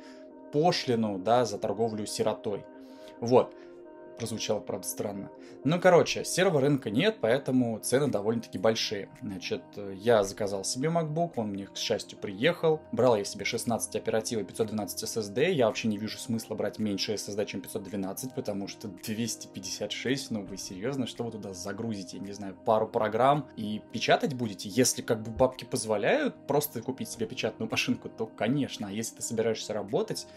пошлину, 0.54 1.18
да, 1.18 1.46
за 1.46 1.58
торговлю 1.58 2.06
сиротой. 2.06 2.66
Вот 3.20 3.54
прозвучало, 4.22 4.60
правда, 4.60 4.88
странно. 4.88 5.32
Ну, 5.64 5.80
короче, 5.82 6.24
серого 6.24 6.62
рынка 6.62 6.92
нет, 6.92 7.18
поэтому 7.22 7.80
цены 7.80 8.08
довольно-таки 8.08 8.60
большие. 8.60 9.10
Значит, 9.24 9.64
я 9.96 10.24
заказал 10.24 10.64
себе 10.64 10.90
MacBook, 10.90 11.34
он 11.38 11.50
мне, 11.50 11.66
к 11.66 11.76
счастью, 11.76 12.20
приехал. 12.20 12.82
Брал 12.92 13.16
я 13.16 13.24
себе 13.24 13.46
16 13.46 13.96
оперативы 13.96 14.44
512 14.44 15.04
SSD. 15.04 15.52
Я 15.54 15.66
вообще 15.66 15.88
не 15.88 15.98
вижу 15.98 16.20
смысла 16.20 16.54
брать 16.54 16.78
меньше 16.78 17.16
SSD, 17.16 17.48
чем 17.48 17.62
512, 17.62 18.36
потому 18.36 18.68
что 18.68 18.90
256, 18.90 20.30
ну 20.30 20.44
вы 20.44 20.58
серьезно, 20.58 21.08
что 21.08 21.24
вы 21.24 21.32
туда 21.32 21.54
загрузите, 21.54 22.20
не 22.20 22.34
знаю, 22.34 22.56
пару 22.64 22.88
программ 22.88 23.48
и 23.56 23.82
печатать 23.92 24.36
будете? 24.36 24.70
Если 24.70 25.02
как 25.02 25.24
бы 25.24 25.32
бабки 25.32 25.66
позволяют 25.66 26.36
просто 26.46 26.84
купить 26.84 27.10
себе 27.10 27.26
печатную 27.26 27.72
машинку, 27.72 28.08
то, 28.08 28.28
конечно. 28.28 28.88
А 28.88 28.92
если 28.92 29.16
ты 29.16 29.22
собираешься 29.24 29.74
работать, 29.74 30.28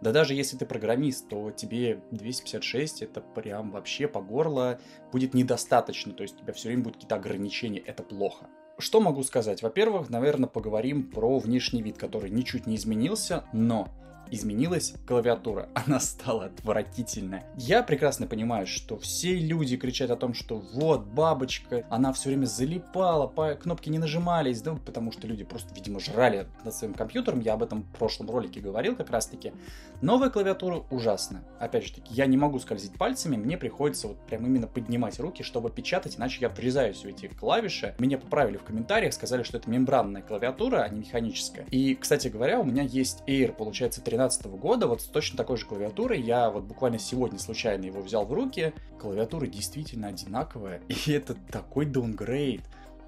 да 0.00 0.12
даже 0.12 0.34
если 0.34 0.56
ты 0.56 0.66
программист, 0.66 1.28
то 1.28 1.50
тебе 1.50 2.02
256 2.10 3.02
это 3.02 3.20
прям 3.20 3.70
вообще 3.70 4.08
по 4.08 4.20
горло 4.20 4.78
будет 5.12 5.34
недостаточно, 5.34 6.12
то 6.12 6.22
есть 6.22 6.36
у 6.36 6.42
тебя 6.42 6.52
все 6.52 6.68
время 6.68 6.82
будут 6.82 6.96
какие-то 6.96 7.16
ограничения, 7.16 7.80
это 7.80 8.02
плохо. 8.02 8.46
Что 8.78 9.00
могу 9.00 9.22
сказать? 9.22 9.62
Во-первых, 9.62 10.10
наверное, 10.10 10.48
поговорим 10.48 11.10
про 11.10 11.38
внешний 11.38 11.80
вид, 11.80 11.96
который 11.96 12.30
ничуть 12.30 12.66
не 12.66 12.76
изменился, 12.76 13.44
но 13.52 13.88
изменилась 14.30 14.94
клавиатура, 15.06 15.68
она 15.74 16.00
стала 16.00 16.46
отвратительная. 16.46 17.44
Я 17.56 17.82
прекрасно 17.82 18.26
понимаю, 18.26 18.66
что 18.66 18.98
все 18.98 19.34
люди 19.34 19.76
кричат 19.76 20.10
о 20.10 20.16
том, 20.16 20.34
что 20.34 20.58
вот 20.58 21.04
бабочка, 21.06 21.86
она 21.90 22.12
все 22.12 22.30
время 22.30 22.46
залипала, 22.46 23.26
по 23.26 23.54
кнопки 23.54 23.88
не 23.88 23.98
нажимались, 23.98 24.60
да, 24.62 24.74
потому 24.74 25.12
что 25.12 25.26
люди 25.26 25.44
просто, 25.44 25.74
видимо, 25.74 26.00
жрали 26.00 26.46
над 26.64 26.74
своим 26.74 26.94
компьютером, 26.94 27.40
я 27.40 27.54
об 27.54 27.62
этом 27.62 27.82
в 27.82 27.98
прошлом 27.98 28.30
ролике 28.30 28.60
говорил 28.60 28.96
как 28.96 29.10
раз 29.10 29.26
таки. 29.26 29.52
Новая 30.00 30.28
клавиатура 30.28 30.84
ужасна. 30.90 31.44
Опять 31.58 31.86
же 31.86 31.94
таки, 31.94 32.12
я 32.12 32.26
не 32.26 32.36
могу 32.36 32.58
скользить 32.58 32.92
пальцами, 32.98 33.36
мне 33.36 33.56
приходится 33.56 34.08
вот 34.08 34.18
прям 34.26 34.44
именно 34.44 34.66
поднимать 34.66 35.18
руки, 35.20 35.42
чтобы 35.42 35.70
печатать, 35.70 36.18
иначе 36.18 36.38
я 36.42 36.48
врезаюсь 36.48 37.04
в 37.04 37.06
эти 37.06 37.28
клавиши. 37.28 37.94
Меня 37.98 38.18
поправили 38.18 38.56
в 38.56 38.64
комментариях, 38.64 39.14
сказали, 39.14 39.42
что 39.42 39.58
это 39.58 39.70
мембранная 39.70 40.22
клавиатура, 40.22 40.82
а 40.82 40.88
не 40.88 41.00
механическая. 41.00 41.66
И, 41.70 41.94
кстати 41.94 42.28
говоря, 42.28 42.60
у 42.60 42.64
меня 42.64 42.82
есть 42.82 43.22
Air, 43.26 43.52
получается, 43.52 44.00
13 44.00 44.23
2013 44.28 44.46
года, 44.60 44.86
вот 44.86 45.02
с 45.02 45.06
точно 45.06 45.36
такой 45.36 45.56
же 45.56 45.66
клавиатурой. 45.66 46.20
Я 46.20 46.50
вот 46.50 46.64
буквально 46.64 46.98
сегодня 46.98 47.38
случайно 47.38 47.84
его 47.84 48.00
взял 48.00 48.24
в 48.24 48.32
руки. 48.32 48.72
Клавиатура 48.98 49.46
действительно 49.46 50.08
одинаковая, 50.08 50.80
и 50.88 51.12
это 51.12 51.34
такой 51.34 51.86
даунгрейд. 51.86 52.62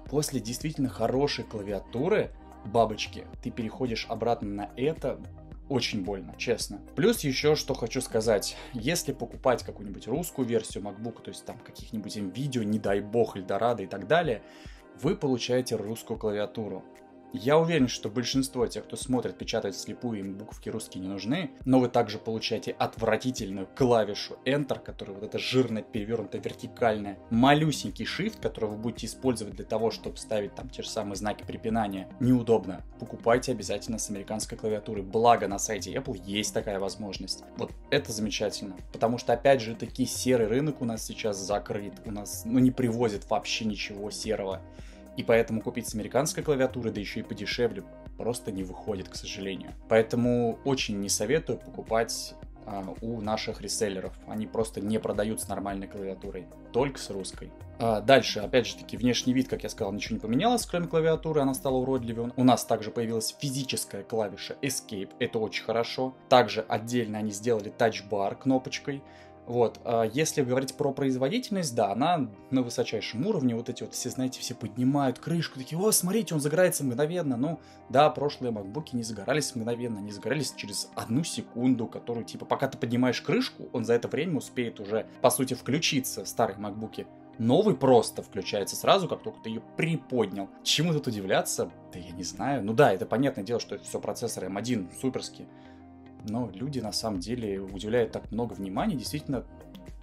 После 0.09 0.39
действительно 0.39 0.89
хорошей 0.89 1.43
клавиатуры, 1.43 2.31
бабочки, 2.65 3.25
ты 3.41 3.51
переходишь 3.51 4.05
обратно 4.09 4.47
на 4.49 4.69
это, 4.77 5.19
очень 5.69 6.03
больно, 6.03 6.33
честно. 6.37 6.79
Плюс 6.95 7.21
еще, 7.25 7.55
что 7.55 7.73
хочу 7.73 7.99
сказать, 8.01 8.55
если 8.73 9.11
покупать 9.11 9.63
какую-нибудь 9.63 10.07
русскую 10.07 10.47
версию 10.47 10.83
MacBook, 10.83 11.21
то 11.21 11.29
есть 11.29 11.43
там 11.45 11.57
каких-нибудь 11.59 12.15
видео, 12.15 12.63
не 12.63 12.79
дай 12.79 13.01
бог, 13.01 13.35
Эльдорадо 13.35 13.83
и 13.83 13.87
так 13.87 14.07
далее, 14.07 14.41
вы 15.01 15.15
получаете 15.15 15.75
русскую 15.75 16.17
клавиатуру. 16.17 16.85
Я 17.33 17.57
уверен, 17.57 17.87
что 17.87 18.09
большинство 18.09 18.65
тех, 18.67 18.85
кто 18.85 18.95
смотрит, 18.95 19.37
печатает 19.37 19.75
вслепую, 19.75 20.19
им 20.19 20.37
буковки 20.37 20.69
русские 20.69 21.01
не 21.01 21.09
нужны, 21.09 21.51
но 21.65 21.79
вы 21.79 21.89
также 21.89 22.19
получаете 22.19 22.71
отвратительную 22.71 23.67
клавишу 23.75 24.37
Enter, 24.45 24.79
которая 24.79 25.15
вот 25.15 25.25
эта 25.25 25.37
жирная, 25.37 25.83
перевернутая, 25.83 26.41
вертикальная, 26.41 27.19
малюсенький 27.29 28.05
Shift, 28.05 28.41
который 28.41 28.69
вы 28.69 28.77
будете 28.77 29.07
использовать 29.07 29.55
для 29.55 29.65
того, 29.65 29.91
чтобы 29.91 30.17
ставить 30.17 30.55
там 30.55 30.69
те 30.69 30.83
же 30.83 30.89
самые 30.89 31.17
знаки 31.17 31.43
препинания. 31.45 32.09
Неудобно. 32.19 32.83
Покупайте 32.99 33.51
обязательно 33.51 33.97
с 33.97 34.09
американской 34.09 34.57
клавиатуры. 34.57 35.03
Благо 35.03 35.47
на 35.47 35.59
сайте 35.59 35.93
Apple 35.93 36.21
есть 36.25 36.53
такая 36.53 36.79
возможность. 36.79 37.43
Вот 37.57 37.71
это 37.91 38.11
замечательно. 38.11 38.77
Потому 38.93 39.17
что, 39.17 39.33
опять 39.33 39.61
же, 39.61 39.75
таки 39.75 40.05
серый 40.05 40.47
рынок 40.47 40.81
у 40.81 40.85
нас 40.85 41.05
сейчас 41.05 41.37
закрыт. 41.37 41.93
У 42.05 42.11
нас, 42.11 42.43
ну, 42.45 42.59
не 42.59 42.71
привозят 42.71 43.29
вообще 43.29 43.65
ничего 43.65 44.09
серого. 44.11 44.61
И 45.17 45.23
поэтому 45.23 45.61
купить 45.61 45.89
с 45.89 45.95
американской 45.95 46.43
клавиатуры, 46.43 46.91
да 46.91 47.01
еще 47.01 47.19
и 47.19 47.23
подешевле, 47.23 47.83
просто 48.17 48.51
не 48.51 48.63
выходит, 48.63 49.09
к 49.09 49.15
сожалению. 49.15 49.73
Поэтому 49.89 50.59
очень 50.63 50.99
не 50.99 51.09
советую 51.09 51.57
покупать 51.57 52.35
а, 52.65 52.83
у 53.01 53.21
наших 53.21 53.61
реселлеров. 53.61 54.13
Они 54.27 54.45
просто 54.45 54.81
не 54.81 54.99
продают 54.99 55.41
с 55.41 55.47
нормальной 55.47 55.87
клавиатурой, 55.87 56.47
только 56.71 56.99
с 56.99 57.09
русской. 57.09 57.49
А 57.79 58.01
дальше, 58.01 58.39
опять 58.39 58.67
же 58.67 58.75
таки, 58.75 58.97
внешний 58.97 59.33
вид, 59.33 59.47
как 59.47 59.63
я 59.63 59.69
сказал, 59.69 59.93
ничего 59.93 60.15
не 60.15 60.19
поменялось, 60.19 60.65
кроме 60.65 60.87
клавиатуры, 60.87 61.41
она 61.41 61.53
стала 61.53 61.77
уродливее. 61.77 62.33
У 62.35 62.43
нас 62.43 62.65
также 62.65 62.91
появилась 62.91 63.35
физическая 63.39 64.03
клавиша 64.03 64.57
Escape, 64.61 65.11
это 65.19 65.39
очень 65.39 65.63
хорошо. 65.63 66.13
Также 66.27 66.65
отдельно 66.67 67.19
они 67.19 67.31
сделали 67.31 67.69
тачбар 67.69 68.35
кнопочкой, 68.35 69.01
вот, 69.47 69.79
а 69.85 70.03
если 70.03 70.41
говорить 70.41 70.75
про 70.75 70.91
производительность, 70.91 71.73
да, 71.73 71.93
она 71.93 72.29
на 72.51 72.61
высочайшем 72.61 73.25
уровне, 73.25 73.55
вот 73.55 73.69
эти 73.69 73.81
вот 73.83 73.93
все, 73.93 74.09
знаете, 74.09 74.41
все 74.41 74.53
поднимают 74.53 75.19
крышку, 75.19 75.57
такие, 75.57 75.79
о, 75.79 75.89
смотрите, 75.93 76.33
он 76.33 76.41
загорается 76.41 76.83
мгновенно, 76.83 77.37
ну, 77.37 77.59
да, 77.89 78.09
прошлые 78.09 78.51
макбуки 78.51 78.93
не 78.93 79.03
загорались 79.03 79.55
мгновенно, 79.55 79.99
не 79.99 80.11
загорались 80.11 80.53
через 80.57 80.89
одну 80.95 81.23
секунду, 81.23 81.87
которую, 81.87 82.25
типа, 82.25 82.45
пока 82.45 82.67
ты 82.67 82.77
поднимаешь 82.77 83.21
крышку, 83.21 83.69
он 83.71 83.85
за 83.85 83.93
это 83.93 84.09
время 84.09 84.37
успеет 84.37 84.81
уже, 84.81 85.07
по 85.21 85.29
сути, 85.29 85.53
включиться, 85.53 86.25
старые 86.25 86.57
макбуки. 86.57 87.07
Новый 87.37 87.75
просто 87.75 88.23
включается 88.23 88.75
сразу, 88.75 89.07
как 89.07 89.23
только 89.23 89.39
ты 89.41 89.49
ее 89.49 89.61
приподнял. 89.77 90.49
Чему 90.63 90.91
тут 90.91 91.07
удивляться? 91.07 91.71
Да 91.93 91.99
я 91.99 92.11
не 92.11 92.23
знаю. 92.23 92.65
Ну 92.65 92.73
да, 92.73 92.91
это 92.91 93.05
понятное 93.05 93.45
дело, 93.45 93.59
что 93.59 93.75
это 93.75 93.85
все 93.85 94.01
процессоры 94.01 94.47
M1 94.47 94.99
суперские 94.99 95.47
но 96.27 96.49
люди 96.53 96.79
на 96.79 96.91
самом 96.91 97.19
деле 97.19 97.59
уделяют 97.59 98.11
так 98.11 98.31
много 98.31 98.53
внимания 98.53 98.95
действительно 98.95 99.45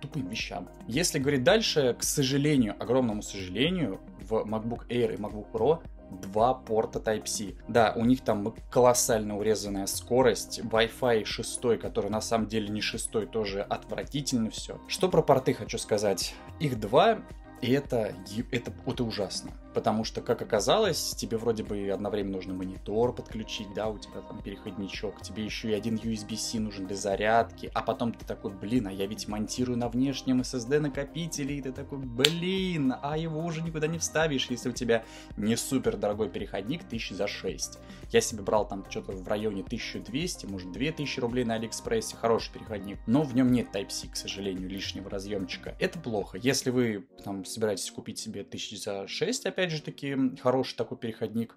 тупым 0.00 0.28
вещам. 0.28 0.68
Если 0.86 1.18
говорить 1.18 1.44
дальше, 1.44 1.96
к 1.98 2.02
сожалению, 2.02 2.74
огромному 2.78 3.22
сожалению, 3.22 4.00
в 4.20 4.34
MacBook 4.34 4.86
Air 4.88 5.14
и 5.14 5.16
MacBook 5.16 5.50
Pro 5.52 5.80
два 6.10 6.54
порта 6.54 6.98
Type-C. 6.98 7.54
Да, 7.68 7.92
у 7.96 8.04
них 8.04 8.20
там 8.20 8.54
колоссально 8.70 9.36
урезанная 9.36 9.86
скорость, 9.86 10.60
Wi-Fi 10.60 11.24
6, 11.24 11.80
который 11.80 12.10
на 12.10 12.20
самом 12.20 12.46
деле 12.46 12.68
не 12.68 12.80
6, 12.80 13.30
тоже 13.30 13.62
отвратительно 13.62 14.50
все. 14.50 14.78
Что 14.88 15.08
про 15.08 15.22
порты 15.22 15.54
хочу 15.54 15.78
сказать? 15.78 16.34
Их 16.60 16.78
два, 16.78 17.20
и 17.60 17.72
это, 17.72 18.14
это, 18.52 18.72
это 18.86 19.04
ужасно. 19.04 19.52
Потому 19.74 20.04
что, 20.04 20.22
как 20.22 20.40
оказалось, 20.40 21.14
тебе 21.16 21.36
вроде 21.36 21.64
бы 21.64 21.90
одновременно 21.90 22.36
нужно 22.36 22.54
монитор 22.54 23.12
подключить, 23.14 23.72
да, 23.74 23.88
у 23.88 23.98
тебя 23.98 24.20
там 24.20 24.40
переходничок, 24.40 25.20
тебе 25.20 25.44
еще 25.44 25.70
и 25.70 25.74
один 25.74 25.96
USB-C 25.96 26.60
нужен 26.60 26.86
для 26.86 26.96
зарядки, 26.96 27.70
а 27.74 27.82
потом 27.82 28.12
ты 28.12 28.24
такой, 28.24 28.52
блин, 28.52 28.86
а 28.86 28.92
я 28.92 29.06
ведь 29.06 29.26
монтирую 29.28 29.76
на 29.76 29.88
внешнем 29.88 30.40
SSD 30.40 30.78
накопителе, 30.78 31.58
и 31.58 31.62
ты 31.62 31.72
такой, 31.72 31.98
блин, 31.98 32.94
а 33.02 33.18
его 33.18 33.44
уже 33.44 33.62
никуда 33.62 33.86
не 33.86 33.98
вставишь, 33.98 34.46
если 34.48 34.68
у 34.68 34.72
тебя 34.72 35.04
не 35.36 35.56
супер 35.56 35.96
дорогой 35.96 36.30
переходник, 36.30 36.84
тысяч 36.84 37.10
за 37.10 37.26
6. 37.26 37.78
Я 38.12 38.20
себе 38.20 38.42
брал 38.42 38.68
там 38.68 38.84
что-то 38.88 39.12
в 39.12 39.26
районе 39.26 39.62
1200, 39.62 40.46
может 40.46 40.70
2000 40.70 41.20
рублей 41.20 41.44
на 41.44 41.54
Алиэкспрессе, 41.54 42.16
хороший 42.16 42.52
переходник, 42.52 42.98
но 43.06 43.22
в 43.22 43.34
нем 43.34 43.50
нет 43.50 43.74
Type-C, 43.74 44.08
к 44.08 44.16
сожалению, 44.16 44.68
лишнего 44.68 45.10
разъемчика. 45.10 45.74
Это 45.80 45.98
плохо. 45.98 46.38
Если 46.38 46.70
вы 46.70 47.06
там 47.24 47.44
собираетесь 47.44 47.90
купить 47.90 48.18
себе 48.18 48.44
тысяч 48.44 48.82
за 48.82 49.08
6, 49.08 49.46
опять 49.46 49.63
же 49.70 49.82
таки, 49.82 50.16
хороший 50.40 50.76
такой 50.76 50.98
переходник, 50.98 51.56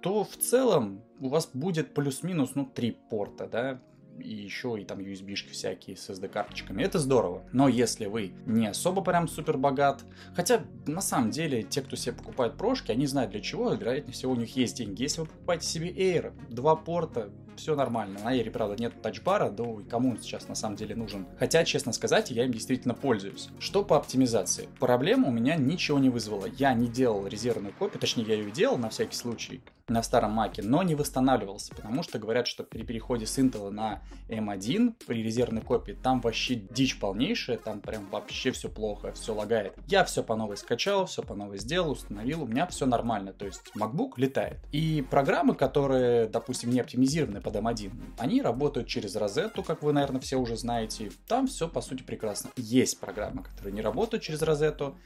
то 0.00 0.24
в 0.24 0.36
целом 0.36 1.02
у 1.20 1.28
вас 1.28 1.48
будет 1.52 1.94
плюс-минус, 1.94 2.52
ну, 2.54 2.66
три 2.66 2.90
порта, 2.90 3.46
да, 3.46 3.80
и 4.18 4.34
еще 4.34 4.76
и 4.78 4.84
там 4.84 4.98
USB-шки 4.98 5.50
всякие 5.50 5.96
с 5.96 6.10
SD-карточками. 6.10 6.82
Это 6.82 6.98
здорово. 6.98 7.44
Но 7.52 7.68
если 7.68 8.06
вы 8.06 8.34
не 8.46 8.66
особо 8.66 9.02
прям 9.02 9.28
супер 9.28 9.56
богат, 9.56 10.04
хотя 10.34 10.64
на 10.86 11.00
самом 11.00 11.30
деле 11.30 11.62
те, 11.62 11.82
кто 11.82 11.96
себе 11.96 12.14
покупает 12.14 12.56
прошки, 12.56 12.92
они 12.92 13.06
знают 13.06 13.30
для 13.30 13.40
чего, 13.40 13.72
вероятнее 13.72 14.12
всего 14.12 14.32
у 14.32 14.36
них 14.36 14.54
есть 14.56 14.76
деньги. 14.76 15.02
Если 15.02 15.20
вы 15.20 15.26
покупаете 15.26 15.66
себе 15.66 15.90
Air, 15.90 16.32
два 16.50 16.76
порта, 16.76 17.30
все 17.56 17.74
нормально. 17.74 18.20
На 18.24 18.36
Air, 18.36 18.50
правда, 18.50 18.76
нет 18.80 19.00
тачбара, 19.02 19.50
да 19.50 19.64
и 19.80 19.84
кому 19.84 20.10
он 20.10 20.20
сейчас 20.20 20.48
на 20.48 20.54
самом 20.54 20.76
деле 20.76 20.94
нужен. 20.94 21.26
Хотя, 21.38 21.64
честно 21.64 21.92
сказать, 21.92 22.30
я 22.30 22.44
им 22.44 22.52
действительно 22.52 22.94
пользуюсь. 22.94 23.48
Что 23.58 23.84
по 23.84 23.96
оптимизации? 23.96 24.68
Проблема 24.78 25.28
у 25.28 25.32
меня 25.32 25.56
ничего 25.56 25.98
не 25.98 26.10
вызвала. 26.10 26.46
Я 26.46 26.74
не 26.74 26.88
делал 26.88 27.26
резервную 27.26 27.72
копию, 27.72 28.00
точнее, 28.00 28.24
я 28.24 28.34
ее 28.34 28.50
делал 28.50 28.78
на 28.78 28.88
всякий 28.88 29.16
случай 29.16 29.62
на 29.92 30.02
старом 30.02 30.32
маке, 30.32 30.62
но 30.62 30.82
не 30.82 30.94
восстанавливался, 30.94 31.74
потому 31.74 32.02
что 32.02 32.18
говорят, 32.18 32.46
что 32.46 32.64
при 32.64 32.82
переходе 32.82 33.26
с 33.26 33.38
Intel 33.38 33.70
на 33.70 34.02
M1 34.28 34.94
при 35.06 35.22
резервной 35.22 35.62
копии 35.62 35.92
там 35.92 36.20
вообще 36.20 36.54
дичь 36.54 36.98
полнейшая, 36.98 37.58
там 37.58 37.80
прям 37.80 38.08
вообще 38.10 38.50
все 38.52 38.68
плохо, 38.68 39.12
все 39.12 39.34
лагает. 39.34 39.74
Я 39.86 40.04
все 40.04 40.22
по 40.22 40.34
новой 40.34 40.56
скачал, 40.56 41.06
все 41.06 41.22
по 41.22 41.34
новой 41.34 41.58
сделал, 41.58 41.92
установил, 41.92 42.42
у 42.42 42.46
меня 42.46 42.66
все 42.66 42.86
нормально, 42.86 43.32
то 43.32 43.44
есть 43.44 43.70
MacBook 43.76 44.12
летает. 44.16 44.58
И 44.72 45.04
программы, 45.10 45.54
которые, 45.54 46.26
допустим, 46.26 46.70
не 46.70 46.80
оптимизированы 46.80 47.40
под 47.42 47.56
M1. 47.56 47.92
Они 48.18 48.42
работают 48.42 48.88
через 48.88 49.16
розету, 49.16 49.62
как 49.62 49.82
вы, 49.82 49.92
наверное, 49.92 50.20
все 50.20 50.36
уже 50.36 50.56
знаете. 50.56 51.10
Там 51.26 51.46
все, 51.46 51.68
по 51.68 51.80
сути, 51.80 52.02
прекрасно. 52.02 52.50
Есть 52.56 53.00
программы, 53.00 53.42
которые 53.42 53.74
не 53.74 53.80
работают 53.80 54.22
через 54.22 54.42
розету, 54.42 54.96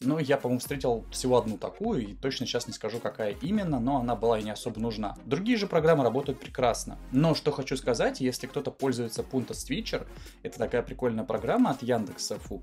но 0.00 0.18
я, 0.18 0.36
по-моему, 0.36 0.60
встретил 0.60 1.06
всего 1.10 1.38
одну 1.38 1.56
такую, 1.56 2.08
и 2.08 2.14
точно 2.14 2.46
сейчас 2.46 2.66
не 2.66 2.72
скажу, 2.72 2.98
какая 2.98 3.32
именно, 3.40 3.78
но 3.80 3.98
она 3.98 4.16
была 4.16 4.38
и 4.38 4.42
не 4.42 4.50
особо 4.50 4.80
нужна. 4.80 5.16
Другие 5.24 5.56
же 5.56 5.66
программы 5.66 6.04
работают 6.04 6.40
прекрасно. 6.40 6.98
Но 7.12 7.34
что 7.34 7.52
хочу 7.52 7.76
сказать, 7.76 8.20
если 8.20 8.46
кто-то 8.46 8.70
пользуется 8.70 9.22
Punta 9.22 9.52
Switcher, 9.52 10.06
это 10.42 10.58
такая 10.58 10.82
прикольная 10.82 11.24
программа 11.24 11.70
от 11.70 11.82
Яндекса, 11.82 12.38
фу, 12.38 12.62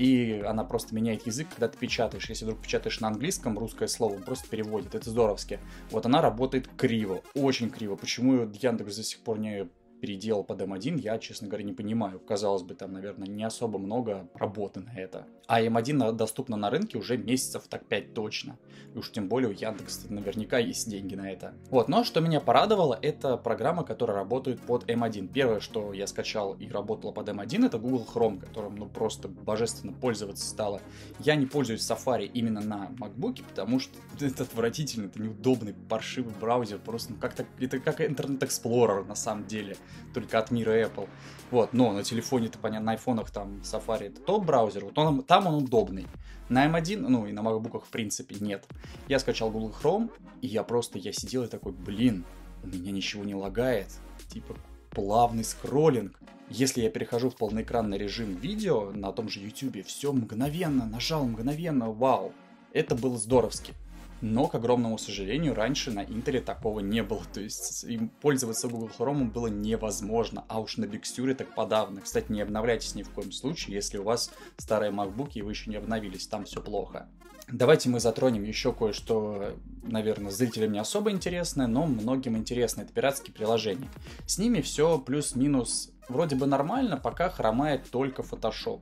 и 0.00 0.40
она 0.46 0.64
просто 0.64 0.94
меняет 0.94 1.26
язык, 1.26 1.48
когда 1.50 1.68
ты 1.68 1.76
печатаешь. 1.76 2.30
Если 2.30 2.46
вдруг 2.46 2.62
печатаешь 2.62 3.00
на 3.00 3.08
английском 3.08 3.58
русское 3.58 3.86
слово, 3.86 4.14
он 4.14 4.22
просто 4.22 4.48
переводит. 4.48 4.94
Это 4.94 5.10
здоровски. 5.10 5.60
Вот 5.90 6.06
она 6.06 6.22
работает 6.22 6.68
криво, 6.78 7.22
очень 7.34 7.68
криво. 7.68 7.96
Почему 7.96 8.50
Яндекс 8.50 8.96
до 8.96 9.02
сих 9.02 9.18
пор 9.18 9.38
не 9.38 9.68
переделал 10.00 10.44
под 10.44 10.60
M1, 10.62 10.98
я, 11.00 11.18
честно 11.18 11.48
говоря, 11.48 11.64
не 11.64 11.72
понимаю. 11.72 12.20
Казалось 12.20 12.62
бы, 12.62 12.74
там, 12.74 12.92
наверное, 12.92 13.28
не 13.28 13.44
особо 13.44 13.78
много 13.78 14.28
работы 14.34 14.80
на 14.80 14.98
это. 14.98 15.26
А 15.46 15.62
M1 15.62 16.12
доступна 16.12 16.56
на 16.56 16.70
рынке 16.70 16.98
уже 16.98 17.16
месяцев 17.16 17.64
так 17.68 17.86
5 17.86 18.14
точно. 18.14 18.58
И 18.94 18.98
уж 18.98 19.10
тем 19.10 19.28
более 19.28 19.50
у 19.50 19.52
Яндекса 19.52 20.12
наверняка 20.12 20.58
есть 20.58 20.88
деньги 20.88 21.14
на 21.14 21.30
это. 21.30 21.54
Вот, 21.70 21.88
но 21.88 22.04
что 22.04 22.20
меня 22.20 22.40
порадовало, 22.40 22.98
это 23.00 23.36
программа, 23.36 23.84
которая 23.84 24.16
работает 24.16 24.60
под 24.60 24.88
M1. 24.88 25.28
Первое, 25.28 25.60
что 25.60 25.92
я 25.92 26.06
скачал 26.06 26.54
и 26.54 26.68
работала 26.68 27.12
под 27.12 27.28
M1, 27.28 27.66
это 27.66 27.78
Google 27.78 28.06
Chrome, 28.12 28.40
которым, 28.40 28.76
ну, 28.76 28.86
просто 28.86 29.28
божественно 29.28 29.92
пользоваться 29.92 30.48
стало. 30.48 30.80
Я 31.18 31.36
не 31.36 31.46
пользуюсь 31.46 31.88
Safari 31.88 32.30
именно 32.32 32.60
на 32.60 32.90
MacBook, 32.98 33.42
потому 33.48 33.78
что 33.80 33.98
это 34.20 34.44
отвратительно, 34.44 35.06
это 35.06 35.20
неудобный, 35.20 35.74
паршивый 35.74 36.34
браузер, 36.40 36.78
просто, 36.78 37.12
ну, 37.12 37.18
как-то, 37.18 37.44
это 37.58 37.78
как 37.78 38.00
Internet 38.00 38.40
Explorer 38.40 39.04
на 39.06 39.14
самом 39.14 39.46
деле 39.46 39.76
только 40.14 40.38
от 40.38 40.50
мира 40.50 40.72
Apple. 40.72 41.08
Вот, 41.50 41.72
но 41.72 41.92
на 41.92 42.02
телефоне-то, 42.02 42.58
понятно, 42.58 42.86
на 42.86 42.92
айфонах 42.92 43.30
там 43.30 43.60
Safari 43.62 44.08
это 44.08 44.20
топ 44.20 44.44
браузер, 44.44 44.84
вот 44.84 44.98
он, 44.98 45.22
там 45.22 45.46
он 45.46 45.64
удобный. 45.64 46.06
На 46.48 46.66
M1, 46.66 46.98
ну 47.08 47.26
и 47.26 47.32
на 47.32 47.40
MacBook 47.40 47.84
в 47.84 47.90
принципе 47.90 48.36
нет. 48.40 48.66
Я 49.08 49.18
скачал 49.18 49.50
Google 49.50 49.74
Chrome, 49.80 50.10
и 50.42 50.48
я 50.48 50.64
просто, 50.64 50.98
я 50.98 51.12
сидел 51.12 51.44
и 51.44 51.48
такой, 51.48 51.72
блин, 51.72 52.24
у 52.62 52.68
меня 52.68 52.90
ничего 52.90 53.24
не 53.24 53.34
лагает. 53.34 53.88
Типа 54.28 54.56
плавный 54.90 55.44
скроллинг. 55.44 56.18
Если 56.48 56.82
я 56.82 56.90
перехожу 56.90 57.30
в 57.30 57.36
полноэкранный 57.36 57.96
режим 57.96 58.34
видео 58.34 58.90
на 58.90 59.12
том 59.12 59.28
же 59.28 59.38
YouTube, 59.38 59.86
все 59.86 60.12
мгновенно, 60.12 60.86
нажал 60.86 61.24
мгновенно, 61.24 61.92
вау. 61.92 62.32
Это 62.72 62.96
было 62.96 63.16
здоровски. 63.16 63.72
Но, 64.20 64.46
к 64.46 64.54
огромному 64.54 64.98
сожалению, 64.98 65.54
раньше 65.54 65.90
на 65.90 66.04
Intel 66.04 66.40
такого 66.40 66.80
не 66.80 67.02
было. 67.02 67.22
То 67.32 67.40
есть 67.40 67.84
им 67.84 68.08
пользоваться 68.08 68.68
Google 68.68 68.90
Chrome 68.96 69.30
было 69.30 69.46
невозможно. 69.46 70.44
А 70.48 70.60
уж 70.60 70.76
на 70.76 70.84
Bixure 70.84 71.34
так 71.34 71.54
подавно. 71.54 72.00
Кстати, 72.00 72.30
не 72.30 72.42
обновляйтесь 72.42 72.94
ни 72.94 73.02
в 73.02 73.10
коем 73.10 73.32
случае, 73.32 73.76
если 73.76 73.98
у 73.98 74.04
вас 74.04 74.30
старые 74.58 74.92
MacBook 74.92 75.30
и 75.34 75.42
вы 75.42 75.52
еще 75.52 75.70
не 75.70 75.76
обновились. 75.76 76.26
Там 76.26 76.44
все 76.44 76.60
плохо. 76.60 77.08
Давайте 77.52 77.88
мы 77.88 77.98
затронем 77.98 78.44
еще 78.44 78.72
кое-что, 78.72 79.56
наверное, 79.82 80.30
зрителям 80.30 80.70
не 80.72 80.78
особо 80.78 81.10
интересное, 81.10 81.66
но 81.66 81.84
многим 81.86 82.36
интересно. 82.36 82.82
Это 82.82 82.92
пиратские 82.92 83.34
приложения. 83.34 83.88
С 84.26 84.38
ними 84.38 84.60
все 84.60 84.98
плюс-минус 84.98 85.92
вроде 86.10 86.36
бы 86.36 86.46
нормально, 86.46 86.96
пока 86.96 87.30
хромает 87.30 87.88
только 87.90 88.22
Photoshop. 88.22 88.80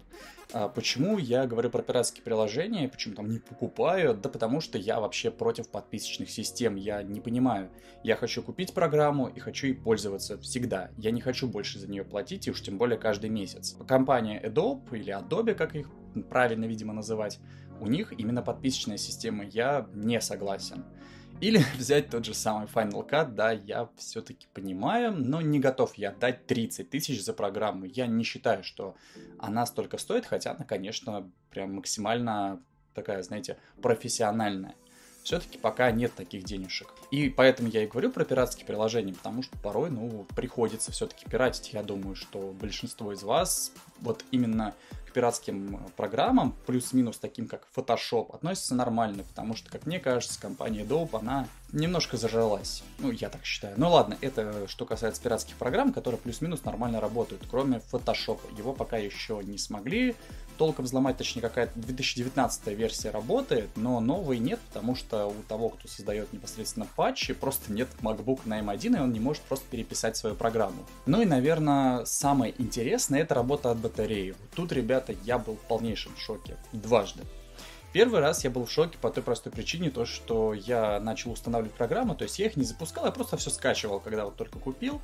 А 0.53 0.69
почему 0.69 1.19
я 1.19 1.47
говорю 1.47 1.69
про 1.69 1.83
пиратские 1.83 2.23
приложения, 2.23 2.89
почему 2.89 3.15
там 3.15 3.29
не 3.29 3.39
покупаю? 3.39 4.15
Да 4.15 4.29
потому 4.29 4.61
что 4.61 4.79
я 4.79 4.99
вообще 4.99 5.31
против 5.31 5.69
подписочных 5.69 6.31
систем, 6.31 6.77
я 6.77 7.03
не 7.03 7.21
понимаю. 7.21 7.71
Я 8.03 8.17
хочу 8.17 8.43
купить 8.43 8.73
программу 8.73 9.29
и 9.29 9.41
хочу 9.41 9.67
ей 9.67 9.75
пользоваться 9.75 10.39
всегда. 10.39 10.91
Я 10.97 11.11
не 11.11 11.21
хочу 11.21 11.47
больше 11.47 11.79
за 11.79 11.89
нее 11.89 12.03
платить, 12.03 12.47
и 12.47 12.51
уж 12.51 12.63
тем 12.63 12.79
более 12.79 12.99
каждый 12.99 13.29
месяц. 13.29 13.77
Компания 13.87 14.41
Adobe 14.43 14.97
или 14.97 15.15
Adobe, 15.15 15.55
как 15.55 15.75
их 15.77 15.91
правильно, 16.31 16.65
видимо, 16.65 16.95
называть, 16.95 17.39
у 17.81 17.87
них 17.87 18.13
именно 18.19 18.43
подписочная 18.43 18.97
система. 18.97 19.45
Я 19.45 19.87
не 19.93 20.21
согласен. 20.21 20.85
Или 21.41 21.63
взять 21.77 22.11
тот 22.11 22.25
же 22.25 22.35
самый 22.35 22.67
Final 22.67 23.09
Cut, 23.09 23.35
да, 23.35 23.53
я 23.53 23.89
все-таки 23.97 24.47
понимаю, 24.53 25.13
но 25.13 25.41
не 25.41 25.61
готов 25.61 25.95
я 25.95 26.13
дать 26.13 26.47
30 26.47 26.91
тысяч 26.91 27.23
за 27.23 27.33
программу. 27.33 27.85
Я 27.85 28.07
не 28.07 28.25
считаю, 28.25 28.65
что 28.65 28.97
она 29.39 29.67
столько 29.67 29.99
стоит, 29.99 30.27
хотя 30.27 30.53
она, 30.53 30.65
конечно, 30.65 31.31
прям 31.51 31.75
максимально 31.75 32.61
такая, 32.95 33.23
знаете, 33.23 33.59
профессиональная. 33.81 34.75
Все-таки 35.29 35.59
пока 35.59 35.91
нет 35.91 36.15
таких 36.15 36.45
денежек. 36.45 36.89
И 37.11 37.29
поэтому 37.29 37.69
я 37.69 37.83
и 37.83 37.87
говорю 37.87 38.11
про 38.11 38.25
пиратские 38.25 38.65
приложения, 38.65 39.13
потому 39.13 39.43
что 39.43 39.59
порой, 39.59 39.91
ну, 39.91 40.27
приходится 40.35 40.91
все-таки 40.91 41.29
пиратить. 41.29 41.75
Я 41.75 41.83
думаю, 41.83 42.17
что 42.17 42.55
большинство 42.59 43.13
из 43.13 43.23
вас 43.23 43.73
вот 44.01 44.25
именно 44.31 44.75
к 45.07 45.13
пиратским 45.13 45.77
э, 45.77 45.79
программам, 45.99 46.55
плюс-минус 46.67 47.19
таким 47.19 47.47
как 47.47 47.69
Photoshop, 47.77 48.35
относится 48.35 48.75
нормально, 48.75 49.23
потому 49.23 49.55
что, 49.55 49.71
как 49.71 49.85
мне 49.85 50.01
кажется, 50.01 50.41
компания 50.41 50.81
Adobe, 50.81 51.19
она 51.19 51.47
немножко 51.73 52.17
зажралась. 52.17 52.83
Ну, 52.99 53.11
я 53.11 53.29
так 53.29 53.45
считаю. 53.45 53.75
Ну 53.77 53.91
ладно, 53.91 54.17
это 54.23 54.67
что 54.67 54.87
касается 54.87 55.21
пиратских 55.21 55.57
программ, 55.57 55.93
которые 55.93 56.19
плюс-минус 56.19 56.65
нормально 56.65 57.03
работают, 57.03 57.43
кроме 57.51 57.83
Photoshop. 57.93 58.41
Его 58.57 58.73
пока 58.73 58.97
еще 58.97 59.43
не 59.45 59.59
смогли 59.59 60.17
толком 60.59 60.85
взломать, 60.85 61.17
точнее, 61.17 61.41
какая-то 61.41 61.73
2019 61.79 62.67
версия 62.69 63.11
работает, 63.11 63.71
но 63.77 64.01
новой 64.01 64.39
нет, 64.39 64.61
потому 64.69 64.95
что 64.95 65.27
у 65.27 65.43
того, 65.49 65.71
кто 65.71 65.89
создает 65.89 66.33
непосредственно 66.33 66.87
патчи, 66.97 67.33
просто 67.33 67.73
нет 67.73 67.89
MacBook 68.03 68.41
на 68.45 68.61
M1, 68.61 68.97
и 68.97 69.01
он 69.01 69.13
не 69.13 69.21
может 69.21 69.43
просто 69.45 69.65
переписать 69.71 70.17
свою 70.17 70.35
программу. 70.35 70.85
Ну 71.07 71.23
и, 71.23 71.25
наверное, 71.25 72.05
самое 72.05 72.55
интересное— 72.59 73.21
это 73.23 73.35
работа 73.35 73.71
от 73.71 73.79
батареи. 73.79 74.35
Тут, 74.55 74.73
ребята, 74.73 75.15
я 75.25 75.39
был 75.39 75.55
в 75.55 75.61
полнейшем 75.61 76.13
шоке. 76.19 76.57
Дважды. 76.73 77.23
Первый 77.93 78.21
раз 78.21 78.45
я 78.45 78.51
был 78.51 78.67
в 78.67 78.71
шоке 78.71 78.99
по 79.01 79.11
той 79.11 79.23
простой 79.23 79.51
причине, 79.51 79.91
то 79.91 80.05
что 80.05 80.53
я 80.53 81.01
начал 81.01 81.33
устанавливать 81.33 81.75
программу, 81.75 82.15
то 82.15 82.25
есть 82.25 82.39
я 82.39 82.47
их 82.47 82.57
не 82.57 82.65
запускал, 82.65 83.07
я 83.07 83.13
просто 83.13 83.39
все 83.39 83.49
скачивал, 83.49 83.99
когда 83.99 84.27
вот 84.27 84.37
только 84.37 84.59
купил, 84.59 85.01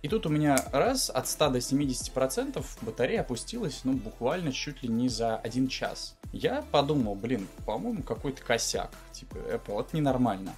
и 0.00 0.08
тут 0.08 0.26
у 0.26 0.28
меня 0.28 0.56
раз 0.72 1.10
от 1.10 1.26
100 1.26 1.50
до 1.50 1.58
70% 1.58 2.64
батарея 2.82 3.22
опустилась, 3.22 3.80
ну, 3.82 3.94
буквально 3.94 4.52
чуть 4.52 4.82
ли 4.82 4.88
не 4.88 5.08
за 5.08 5.36
один 5.36 5.66
час. 5.66 6.16
Я 6.32 6.62
подумал, 6.70 7.16
блин, 7.16 7.48
по-моему, 7.66 8.02
какой-то 8.02 8.42
косяк. 8.42 8.90
Типа, 9.12 9.36
Apple, 9.36 9.80
это 9.80 9.96
ненормально. 9.96 10.54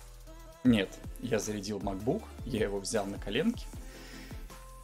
Нет, 0.63 0.91
я 1.21 1.39
зарядил 1.39 1.79
MacBook, 1.79 2.23
я 2.45 2.65
его 2.65 2.81
взял 2.81 3.07
на 3.07 3.19
коленки. 3.19 3.65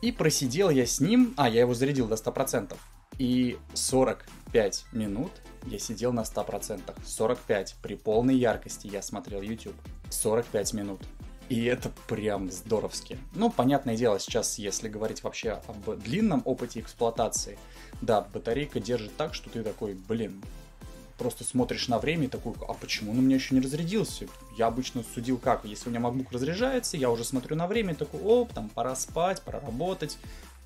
И 0.00 0.10
просидел 0.10 0.70
я 0.70 0.86
с 0.86 1.00
ним, 1.00 1.34
а, 1.36 1.48
я 1.48 1.60
его 1.60 1.74
зарядил 1.74 2.08
до 2.08 2.16
100%. 2.16 2.76
И 3.18 3.58
45 3.74 4.86
минут 4.92 5.32
я 5.66 5.78
сидел 5.78 6.12
на 6.12 6.22
100%. 6.22 6.94
45 7.04 7.76
при 7.82 7.94
полной 7.94 8.36
яркости 8.36 8.86
я 8.86 9.02
смотрел 9.02 9.42
YouTube. 9.42 9.76
45 10.10 10.72
минут. 10.72 11.00
И 11.48 11.64
это 11.64 11.92
прям 12.08 12.50
здоровски. 12.50 13.18
Ну, 13.34 13.50
понятное 13.50 13.96
дело, 13.96 14.18
сейчас, 14.18 14.58
если 14.58 14.88
говорить 14.88 15.22
вообще 15.22 15.60
об 15.68 15.96
длинном 16.02 16.42
опыте 16.44 16.80
эксплуатации, 16.80 17.58
да, 18.00 18.20
батарейка 18.20 18.80
держит 18.80 19.16
так, 19.16 19.32
что 19.32 19.48
ты 19.48 19.62
такой, 19.62 19.94
блин, 19.94 20.42
просто 21.18 21.44
смотришь 21.44 21.88
на 21.88 21.98
время 21.98 22.24
и 22.24 22.28
такой, 22.28 22.54
а 22.66 22.74
почему 22.74 23.12
он 23.12 23.18
у 23.18 23.22
меня 23.22 23.36
еще 23.36 23.54
не 23.54 23.60
разрядился? 23.60 24.26
Я 24.58 24.66
обычно 24.66 25.04
судил 25.14 25.38
как, 25.38 25.64
если 25.64 25.88
у 25.88 25.92
меня 25.92 26.00
MacBook 26.00 26.28
разряжается, 26.32 26.96
я 26.96 27.10
уже 27.10 27.24
смотрю 27.24 27.56
на 27.56 27.68
время 27.68 27.92
и 27.94 27.96
такой, 27.96 28.20
оп, 28.20 28.52
там 28.52 28.68
пора 28.68 28.96
спать, 28.96 29.40
пора 29.42 29.60
работать. 29.60 30.18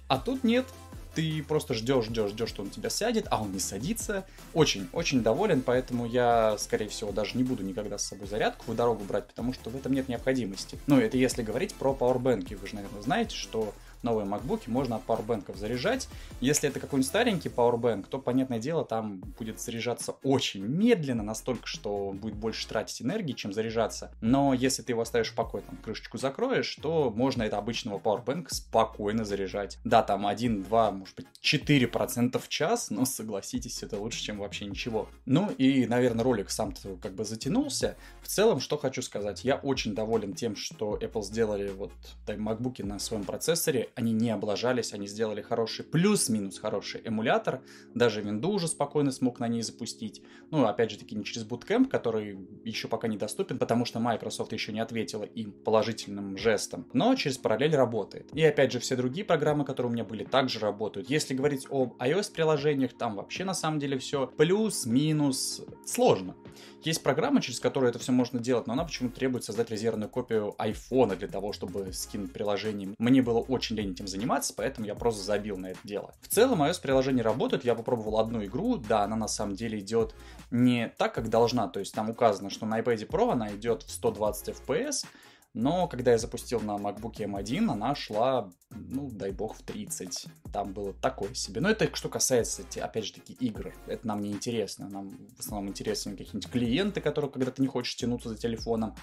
А 0.09 0.19
тут 0.19 0.45
нет, 0.45 0.67
ты 1.15 1.43
просто 1.43 1.75
ждешь, 1.75 2.07
ждешь, 2.07 2.31
ждешь, 2.31 2.49
что 2.49 2.63
он 2.63 2.71
тебя 2.71 2.91
сядет, 2.91 3.27
а 3.31 3.43
он 3.43 3.53
не 3.53 3.61
садится. 3.61 4.25
Очень, 4.55 4.89
очень 4.93 5.23
доволен, 5.23 5.63
поэтому 5.63 6.07
я, 6.07 6.57
скорее 6.59 6.89
всего, 6.89 7.13
даже 7.13 7.37
не 7.37 7.45
буду 7.45 7.63
никогда 7.63 7.99
с 7.99 8.05
собой 8.05 8.27
зарядку 8.27 8.73
в 8.73 8.77
дорогу 8.77 9.05
брать, 9.05 9.27
потому 9.27 9.53
что 9.53 9.71
в 9.71 9.77
этом 9.77 9.93
нет 9.93 10.09
необходимости. 10.09 10.79
Ну, 10.87 10.99
это 10.99 11.17
если 11.17 11.43
говорить 11.43 11.75
про 11.75 11.95
пауэрбэнки. 11.95 12.55
Вы 12.55 12.67
же, 12.67 12.75
наверное, 12.77 13.03
знаете, 13.03 13.37
что 13.37 13.75
новые 14.03 14.27
MacBook 14.27 14.63
можно 14.67 14.97
от 14.97 15.03
пауэрбэнков 15.05 15.57
заряжать. 15.57 16.09
Если 16.41 16.69
это 16.69 16.81
какой-нибудь 16.81 17.09
старенький 17.09 17.49
пауэрбэнк, 17.49 18.07
то, 18.07 18.19
понятное 18.19 18.59
дело, 18.59 18.85
там 18.85 19.19
будет 19.39 19.61
заряжаться 19.61 20.13
очень 20.23 20.65
медленно, 20.65 21.23
настолько, 21.23 21.67
что 21.67 22.09
он 22.09 22.19
будет 22.19 22.35
больше 22.35 22.67
тратить 22.67 23.03
энергии, 23.03 23.33
чем 23.33 23.53
заряжаться. 23.53 24.13
Но 24.21 24.55
если 24.55 24.83
ты 24.83 24.93
его 24.93 25.03
оставишь 25.03 25.31
в 25.31 25.35
покое, 25.35 25.63
там, 25.67 25.77
крышечку 25.79 26.19
закроешь, 26.19 26.77
то 26.81 27.11
можно 27.11 27.43
это 27.43 27.59
обычного 27.59 27.99
пауэрбэнка 27.99 28.55
спокойно 28.55 29.25
заряжать. 29.25 29.79
Да, 29.85 30.03
там 30.03 30.27
1, 30.27 30.63
2, 30.65 30.91
может 30.93 31.17
быть, 31.17 31.27
4% 31.43 32.39
в 32.39 32.49
час, 32.49 32.91
но 32.91 33.05
согласитесь, 33.05 33.83
это 33.83 33.99
лучше, 33.99 34.23
чем 34.23 34.39
вообще 34.39 34.67
ничего. 34.67 35.09
Ну 35.27 35.51
и, 35.51 35.87
наверное, 35.87 36.25
ролик 36.25 36.51
сам-то 36.51 36.97
как 36.97 37.15
бы 37.15 37.25
затянулся. 37.25 37.97
В 38.23 38.29
целом, 38.29 38.61
что 38.61 38.79
хочу 38.79 39.03
сказать, 39.03 39.45
я 39.45 39.57
очень 39.57 39.95
доволен 39.95 40.35
тем, 40.35 40.57
что 40.57 40.97
Apple 40.97 41.23
сделали 41.23 41.71
вот 41.71 41.93
MacBook 42.27 42.85
на 42.85 42.99
своем 42.99 43.25
процессоре 43.25 43.90
они 43.95 44.13
не 44.13 44.31
облажались, 44.31 44.93
они 44.93 45.07
сделали 45.07 45.43
хороший, 45.43 45.85
плюс-минус 45.85 46.59
хороший 46.59 47.01
эмулятор, 47.05 47.63
даже 47.95 48.21
винду 48.21 48.51
уже 48.51 48.69
спокойно 48.69 49.11
смог 49.13 49.41
на 49.41 49.49
ней 49.49 49.63
запустить. 49.63 50.23
Ну, 50.51 50.65
опять 50.67 50.91
же 50.91 50.99
таки, 50.99 51.15
не 51.15 51.25
через 51.25 51.47
Bootcamp, 51.47 51.89
который 51.89 52.39
еще 52.65 52.89
пока 52.89 53.09
недоступен, 53.09 53.59
потому 53.59 53.85
что 53.85 54.01
Microsoft 54.01 54.53
еще 54.53 54.73
не 54.73 54.81
ответила 54.81 55.25
им 55.25 55.53
положительным 55.53 56.37
жестом, 56.37 56.87
но 56.93 57.15
через 57.15 57.39
параллель 57.39 57.75
работает. 57.75 58.31
И 58.35 58.43
опять 58.43 58.73
же, 58.73 58.79
все 58.79 58.97
другие 58.97 59.25
программы, 59.25 59.65
которые 59.65 59.91
у 59.91 59.93
меня 59.93 60.05
были, 60.05 60.25
также 60.25 60.59
работают. 60.59 61.11
Если 61.11 61.35
говорить 61.35 61.67
об 61.71 61.95
iOS-приложениях, 62.01 62.97
там 62.97 63.17
вообще 63.17 63.45
на 63.45 63.55
самом 63.55 63.79
деле 63.79 63.99
все 63.99 64.27
плюс-минус 64.27 65.63
сложно. 65.85 66.37
Есть 66.83 67.03
программа, 67.03 67.43
через 67.43 67.61
которую 67.61 67.91
это 67.91 67.99
все 67.99 68.11
можно 68.11 68.41
делать, 68.41 68.67
но 68.67 68.73
она 68.73 68.85
почему-то 68.85 69.17
требует 69.17 69.45
создать 69.45 69.71
резервную 69.71 70.09
копию 70.09 70.55
iPhone 70.59 71.15
для 71.17 71.29
того, 71.29 71.53
чтобы 71.53 71.93
скинуть 71.93 72.33
приложение. 72.33 72.95
Мне 72.99 73.21
было 73.21 73.39
очень 73.39 73.77
лень 73.81 73.93
этим 73.93 74.07
заниматься, 74.07 74.53
поэтому 74.57 74.87
я 74.87 74.95
просто 74.95 75.23
забил 75.23 75.57
на 75.57 75.69
это 75.69 75.81
дело. 75.85 76.15
В 76.21 76.29
целом, 76.29 76.63
iOS-приложение 76.63 77.25
работает. 77.25 77.65
Я 77.65 77.75
попробовал 77.75 78.19
одну 78.19 78.45
игру. 78.45 78.77
Да, 78.77 79.05
она 79.05 79.17
на 79.17 79.29
самом 79.29 79.55
деле 79.55 79.79
идет 79.79 80.15
не 80.51 80.89
так, 80.99 81.15
как 81.15 81.29
должна. 81.29 81.69
То 81.69 81.81
есть 81.81 81.95
там 81.95 82.11
указано, 82.11 82.51
что 82.51 82.67
на 82.67 82.81
iPad 82.81 83.07
Pro 83.09 83.33
она 83.33 83.55
идет 83.55 83.83
в 83.83 83.91
120 83.91 84.49
FPS, 84.57 85.07
но 85.53 85.89
когда 85.89 86.13
я 86.13 86.19
запустил 86.19 86.61
на 86.61 86.77
MacBook 86.77 87.17
M1, 87.17 87.71
она 87.71 87.95
шла, 87.97 88.51
ну, 88.71 89.11
дай 89.11 89.33
бог, 89.33 89.57
в 89.57 89.63
30. 89.63 90.27
Там 90.53 90.73
было 90.73 90.93
такое 90.93 91.35
себе. 91.35 91.61
Но 91.61 91.69
это 91.69 91.89
что 91.95 92.09
касается, 92.09 92.63
опять 92.81 93.07
же 93.07 93.15
таки, 93.15 93.33
игр. 93.33 93.75
Это 93.89 94.07
нам 94.07 94.23
не 94.23 94.31
интересно. 94.31 94.89
Нам 94.89 95.11
в 95.37 95.41
основном 95.41 95.69
интересны 95.69 96.13
какие-нибудь 96.13 96.51
клиенты, 96.51 97.01
которые, 97.01 97.33
когда 97.33 97.51
ты 97.51 97.63
не 97.63 97.69
хочешь 97.69 97.97
тянуться 97.97 98.29
за 98.29 98.37
телефоном. 98.37 98.95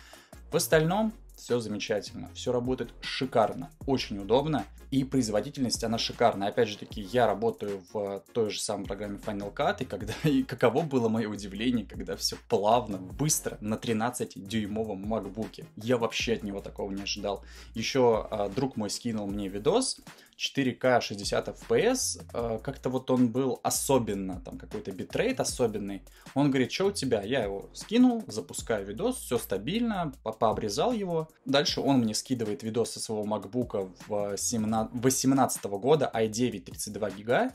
В 0.51 0.55
остальном 0.55 1.13
все 1.35 1.59
замечательно, 1.59 2.29
все 2.33 2.51
работает 2.51 2.93
шикарно, 3.01 3.69
очень 3.85 4.17
удобно, 4.17 4.65
и 4.89 5.03
производительность, 5.03 5.83
она 5.83 5.97
шикарная. 5.97 6.47
Опять 6.47 6.69
же 6.69 6.77
таки, 6.77 7.01
я 7.01 7.27
работаю 7.27 7.83
в 7.91 8.23
той 8.33 8.49
же 8.49 8.59
самой 8.59 8.85
программе 8.85 9.17
Final 9.17 9.53
Cut, 9.53 9.77
и, 9.81 9.85
когда, 9.85 10.13
и 10.23 10.43
каково 10.43 10.83
было 10.83 11.09
мое 11.09 11.27
удивление, 11.27 11.85
когда 11.85 12.15
все 12.15 12.37
плавно, 12.47 12.97
быстро, 12.97 13.57
на 13.59 13.75
13-дюймовом 13.75 15.03
MacBook. 15.05 15.65
Я 15.75 15.97
вообще 15.97 16.33
от 16.33 16.43
него 16.43 16.61
такого 16.61 16.91
не 16.91 17.03
ожидал. 17.03 17.43
Еще 17.75 18.27
а, 18.31 18.49
друг 18.49 18.77
мой 18.77 18.89
скинул 18.89 19.27
мне 19.27 19.49
видос, 19.49 19.99
4К 20.37 21.01
60 21.01 21.47
FPS, 21.47 22.21
э, 22.33 22.59
как-то 22.61 22.89
вот 22.89 23.09
он 23.09 23.29
был 23.29 23.59
особенно, 23.63 24.39
там 24.41 24.57
какой-то 24.57 24.91
битрейт 24.91 25.39
особенный. 25.39 26.03
Он 26.35 26.51
говорит, 26.51 26.71
что 26.71 26.85
у 26.85 26.91
тебя? 26.91 27.23
Я 27.23 27.43
его 27.43 27.69
скинул, 27.73 28.23
запускаю 28.27 28.85
видос, 28.85 29.17
все 29.17 29.39
стабильно, 29.39 30.13
пообрезал 30.23 30.91
его. 30.91 31.27
Дальше 31.45 31.81
он 31.81 31.99
мне 31.99 32.13
скидывает 32.13 32.61
видос 32.61 32.91
со 32.91 32.99
своего 32.99 33.25
MacBook 33.25 33.91
в 34.07 34.37
17, 34.37 34.93
18 34.93 35.63
года, 35.65 36.11
i9 36.13 36.59
32 36.61 37.09
гига. 37.11 37.51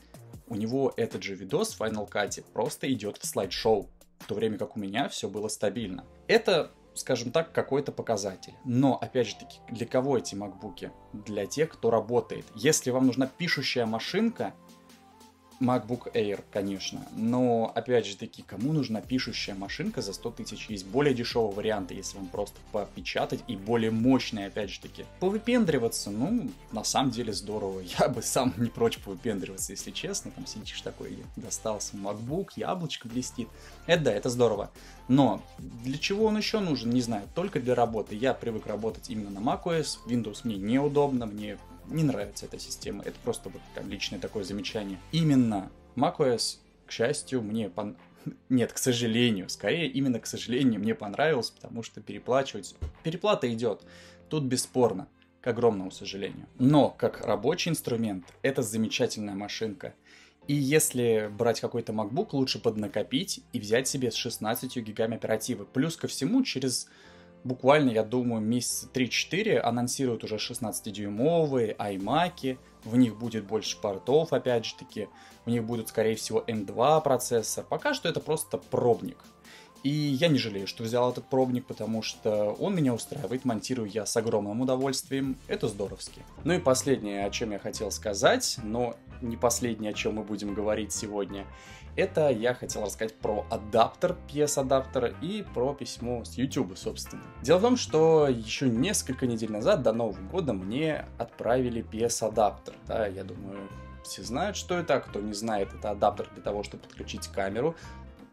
У 0.47 0.55
него 0.55 0.93
этот 0.97 1.23
же 1.23 1.35
видос 1.35 1.73
в 1.73 1.81
Final 1.81 2.09
Cut 2.09 2.43
просто 2.51 2.91
идет 2.91 3.17
в 3.17 3.25
слайд-шоу, 3.25 3.89
в 4.19 4.27
то 4.27 4.35
время 4.35 4.57
как 4.57 4.75
у 4.75 4.79
меня 4.79 5.07
все 5.07 5.29
было 5.29 5.47
стабильно. 5.47 6.03
Это 6.27 6.71
скажем 6.95 7.31
так, 7.31 7.51
какой-то 7.51 7.91
показатель. 7.91 8.53
Но, 8.65 8.97
опять 8.97 9.27
же 9.27 9.35
таки, 9.35 9.59
для 9.69 9.85
кого 9.85 10.17
эти 10.17 10.35
макбуки? 10.35 10.91
Для 11.13 11.45
тех, 11.45 11.69
кто 11.69 11.89
работает. 11.89 12.45
Если 12.55 12.91
вам 12.91 13.07
нужна 13.07 13.27
пишущая 13.27 13.85
машинка, 13.85 14.53
MacBook 15.63 16.13
Air, 16.13 16.43
конечно. 16.51 17.01
Но, 17.15 17.71
опять 17.73 18.05
же 18.05 18.17
таки, 18.17 18.43
кому 18.43 18.73
нужна 18.73 19.01
пишущая 19.01 19.55
машинка 19.55 20.01
за 20.01 20.13
100 20.13 20.31
тысяч? 20.31 20.69
Есть 20.69 20.85
более 20.85 21.13
дешевые 21.13 21.53
варианты, 21.53 21.93
если 21.93 22.17
вам 22.17 22.27
просто 22.27 22.59
попечатать, 22.71 23.39
и 23.47 23.55
более 23.55 23.91
мощные, 23.91 24.47
опять 24.47 24.69
же 24.69 24.79
таки. 24.79 25.05
Повыпендриваться, 25.19 26.11
ну, 26.11 26.49
на 26.71 26.83
самом 26.83 27.11
деле 27.11 27.33
здорово. 27.33 27.81
Я 27.99 28.09
бы 28.09 28.21
сам 28.21 28.53
не 28.57 28.69
прочь 28.69 28.99
повыпендриваться, 28.99 29.71
если 29.71 29.91
честно. 29.91 30.31
Там 30.31 30.45
сидишь 30.45 30.81
такой, 30.81 31.17
достался 31.35 31.95
MacBook, 31.95 32.49
яблочко 32.55 33.07
блестит. 33.07 33.47
Это 33.87 34.03
да, 34.03 34.13
это 34.13 34.29
здорово. 34.29 34.71
Но 35.07 35.41
для 35.57 35.97
чего 35.97 36.25
он 36.25 36.37
еще 36.37 36.59
нужен, 36.59 36.89
не 36.89 37.01
знаю, 37.01 37.27
только 37.33 37.59
для 37.59 37.75
работы. 37.75 38.15
Я 38.15 38.33
привык 38.33 38.67
работать 38.67 39.09
именно 39.09 39.29
на 39.29 39.39
macOS, 39.39 39.99
Windows 40.05 40.41
мне 40.43 40.57
неудобно, 40.57 41.25
мне 41.25 41.57
не 41.87 42.03
нравится 42.03 42.45
эта 42.45 42.59
система. 42.59 43.03
Это 43.03 43.17
просто 43.23 43.49
вот 43.49 43.61
там 43.75 43.89
личное 43.89 44.19
такое 44.19 44.43
замечание. 44.43 44.99
Именно 45.11 45.71
macOS, 45.95 46.57
к 46.85 46.91
счастью, 46.91 47.41
мне 47.41 47.69
пон... 47.69 47.97
Нет, 48.49 48.73
к 48.73 48.77
сожалению, 48.77 49.49
скорее 49.49 49.87
именно 49.87 50.19
к 50.19 50.25
сожалению 50.25 50.79
мне 50.79 50.95
понравилось, 50.95 51.51
потому 51.51 51.83
что 51.83 52.01
переплачивать... 52.01 52.75
Переплата 53.03 53.51
идет, 53.51 53.83
тут 54.29 54.43
бесспорно, 54.43 55.07
к 55.41 55.47
огромному 55.47 55.91
сожалению. 55.91 56.47
Но 56.57 56.89
как 56.89 57.25
рабочий 57.25 57.69
инструмент, 57.69 58.25
это 58.41 58.61
замечательная 58.61 59.35
машинка. 59.35 59.93
И 60.47 60.53
если 60.53 61.29
брать 61.31 61.61
какой-то 61.61 61.93
MacBook, 61.93 62.29
лучше 62.33 62.59
поднакопить 62.59 63.41
и 63.53 63.59
взять 63.59 63.87
себе 63.87 64.11
с 64.11 64.15
16 64.15 64.75
гигами 64.77 65.15
оперативы. 65.15 65.65
Плюс 65.65 65.95
ко 65.95 66.07
всему, 66.07 66.43
через 66.43 66.89
буквально, 67.43 67.91
я 67.91 68.03
думаю, 68.03 68.41
месяца 68.41 68.87
3-4 68.93 69.59
анонсируют 69.59 70.23
уже 70.23 70.35
16-дюймовые 70.35 71.75
iMac, 71.77 72.57
в 72.83 72.97
них 72.97 73.17
будет 73.17 73.45
больше 73.45 73.79
портов, 73.79 74.33
опять 74.33 74.65
же 74.65 74.75
таки, 74.75 75.07
в 75.45 75.49
них 75.49 75.63
будет, 75.63 75.89
скорее 75.89 76.15
всего, 76.15 76.43
M2 76.45 77.01
процессор. 77.01 77.65
Пока 77.67 77.93
что 77.93 78.09
это 78.09 78.19
просто 78.19 78.57
пробник. 78.57 79.17
И 79.83 79.89
я 79.89 80.29
не 80.29 80.39
жалею, 80.39 80.65
что 80.65 80.83
взял 80.83 81.11
этот 81.11 81.25
пробник, 81.25 81.65
потому 81.65 82.01
что 82.01 82.53
он 82.53 82.73
меня 82.73 82.93
устраивает, 82.93 83.43
монтирую 83.43 83.89
я 83.89 84.05
с 84.05 84.15
огромным 84.15 84.61
удовольствием, 84.61 85.37
это 85.47 85.67
здоровски. 85.67 86.21
Ну 86.45 86.53
и 86.53 86.59
последнее, 86.59 87.25
о 87.25 87.29
чем 87.29 87.51
я 87.51 87.59
хотел 87.59 87.91
сказать, 87.91 88.59
но 88.63 88.95
не 89.21 89.35
последнее, 89.35 89.91
о 89.91 89.93
чем 89.93 90.15
мы 90.15 90.23
будем 90.23 90.53
говорить 90.53 90.93
сегодня, 90.93 91.45
это 91.95 92.29
я 92.29 92.53
хотел 92.53 92.83
рассказать 92.85 93.13
про 93.15 93.45
адаптер, 93.49 94.15
PS-адаптера 94.27 95.13
и 95.21 95.43
про 95.53 95.73
письмо 95.73 96.23
с 96.23 96.33
YouTube, 96.37 96.77
собственно. 96.77 97.23
Дело 97.41 97.59
в 97.59 97.61
том, 97.61 97.77
что 97.77 98.27
еще 98.27 98.69
несколько 98.69 99.27
недель 99.27 99.51
назад, 99.51 99.83
до 99.83 99.93
Нового 99.93 100.19
года, 100.29 100.53
мне 100.53 101.05
отправили 101.17 101.83
PS-адаптер. 101.83 102.73
Да, 102.87 103.07
я 103.07 103.23
думаю, 103.23 103.69
все 104.03 104.23
знают, 104.23 104.57
что 104.57 104.77
это, 104.77 104.95
а 104.95 104.99
кто 104.99 105.19
не 105.19 105.33
знает, 105.33 105.73
это 105.73 105.91
адаптер 105.91 106.29
для 106.33 106.43
того, 106.43 106.63
чтобы 106.63 106.83
подключить 106.83 107.27
камеру 107.27 107.75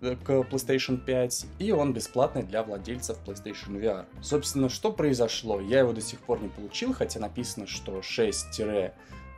э, 0.00 0.16
к 0.16 0.30
PlayStation 0.30 0.96
5, 0.98 1.46
и 1.58 1.72
он 1.72 1.92
бесплатный 1.92 2.42
для 2.42 2.62
владельцев 2.62 3.18
PlayStation 3.26 3.78
VR. 3.78 4.06
Собственно, 4.22 4.68
что 4.68 4.92
произошло? 4.92 5.60
Я 5.60 5.80
его 5.80 5.92
до 5.92 6.00
сих 6.00 6.20
пор 6.20 6.40
не 6.40 6.48
получил, 6.48 6.94
хотя 6.94 7.20
написано, 7.20 7.66
что 7.66 8.02
6 8.02 8.60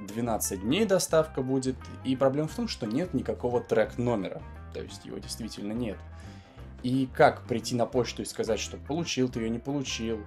12 0.01 0.63
дней 0.63 0.85
доставка 0.85 1.43
будет, 1.43 1.77
и 2.05 2.17
проблема 2.17 2.49
в 2.49 2.55
том, 2.55 2.69
что 2.69 2.87
нет 2.87 3.15
никакого 3.15 3.61
трек 3.61 3.99
номера, 3.99 4.43
то 4.73 4.81
есть 4.81 5.05
его 5.05 5.19
действительно 5.19 5.73
нет. 5.73 5.99
И 6.83 7.09
как 7.15 7.43
прийти 7.47 7.77
на 7.77 7.87
почту 7.87 8.23
и 8.23 8.25
сказать, 8.25 8.59
что 8.59 8.77
получил 8.77 9.29
ты 9.29 9.41
ее, 9.41 9.51
не 9.51 9.61
получил, 9.61 10.21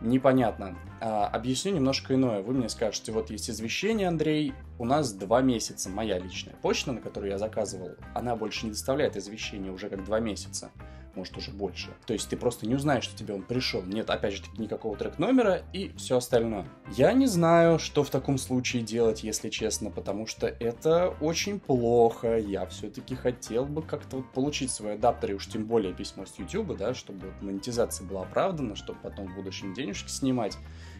непонятно. 0.00 0.76
А, 1.00 1.26
объясню 1.26 1.72
немножко 1.72 2.14
иное. 2.14 2.42
Вы 2.42 2.54
мне 2.54 2.68
скажете, 2.68 3.12
вот 3.12 3.30
есть 3.30 3.48
извещение, 3.48 4.08
Андрей, 4.08 4.54
у 4.78 4.84
нас 4.84 5.12
два 5.12 5.40
месяца, 5.40 5.88
моя 5.88 6.18
личная 6.18 6.54
почта, 6.62 6.92
на 6.92 7.00
которую 7.00 7.30
я 7.30 7.38
заказывал, 7.38 7.92
она 8.14 8.34
больше 8.34 8.66
не 8.66 8.72
доставляет 8.72 9.16
извещения 9.16 9.70
уже 9.70 9.88
как 9.88 10.04
два 10.04 10.20
месяца 10.20 10.70
может 11.16 11.36
уже 11.36 11.50
больше. 11.50 11.94
То 12.06 12.12
есть 12.12 12.28
ты 12.28 12.36
просто 12.36 12.66
не 12.66 12.74
узнаешь, 12.74 13.04
что 13.04 13.16
тебе 13.16 13.34
он 13.34 13.42
пришел. 13.42 13.82
Нет, 13.82 14.10
опять 14.10 14.34
же 14.34 14.42
никакого 14.58 14.96
трек-номера 14.96 15.62
и 15.72 15.92
все 15.96 16.16
остальное. 16.16 16.66
Я 16.96 17.12
не 17.12 17.26
знаю, 17.26 17.78
что 17.78 18.04
в 18.04 18.10
таком 18.10 18.38
случае 18.38 18.82
делать, 18.82 19.22
если 19.22 19.50
честно, 19.50 19.90
потому 19.90 20.26
что 20.26 20.46
это 20.46 21.14
очень 21.20 21.60
плохо. 21.60 22.38
Я 22.38 22.66
все-таки 22.66 23.14
хотел 23.14 23.64
бы 23.64 23.82
как-то 23.82 24.18
вот 24.18 24.32
получить 24.32 24.70
свой 24.70 24.94
адаптер, 24.94 25.32
и 25.32 25.34
уж 25.34 25.46
тем 25.48 25.64
более 25.64 25.92
письмо 25.92 26.26
с 26.26 26.38
YouTube, 26.38 26.76
да, 26.76 26.94
чтобы 26.94 27.32
монетизация 27.40 28.06
была 28.06 28.22
оправдана, 28.22 28.76
чтобы 28.76 28.98
потом 29.02 29.28
в 29.28 29.34
будущем 29.34 29.74
денежки 29.74 30.08
снимать. 30.08 30.56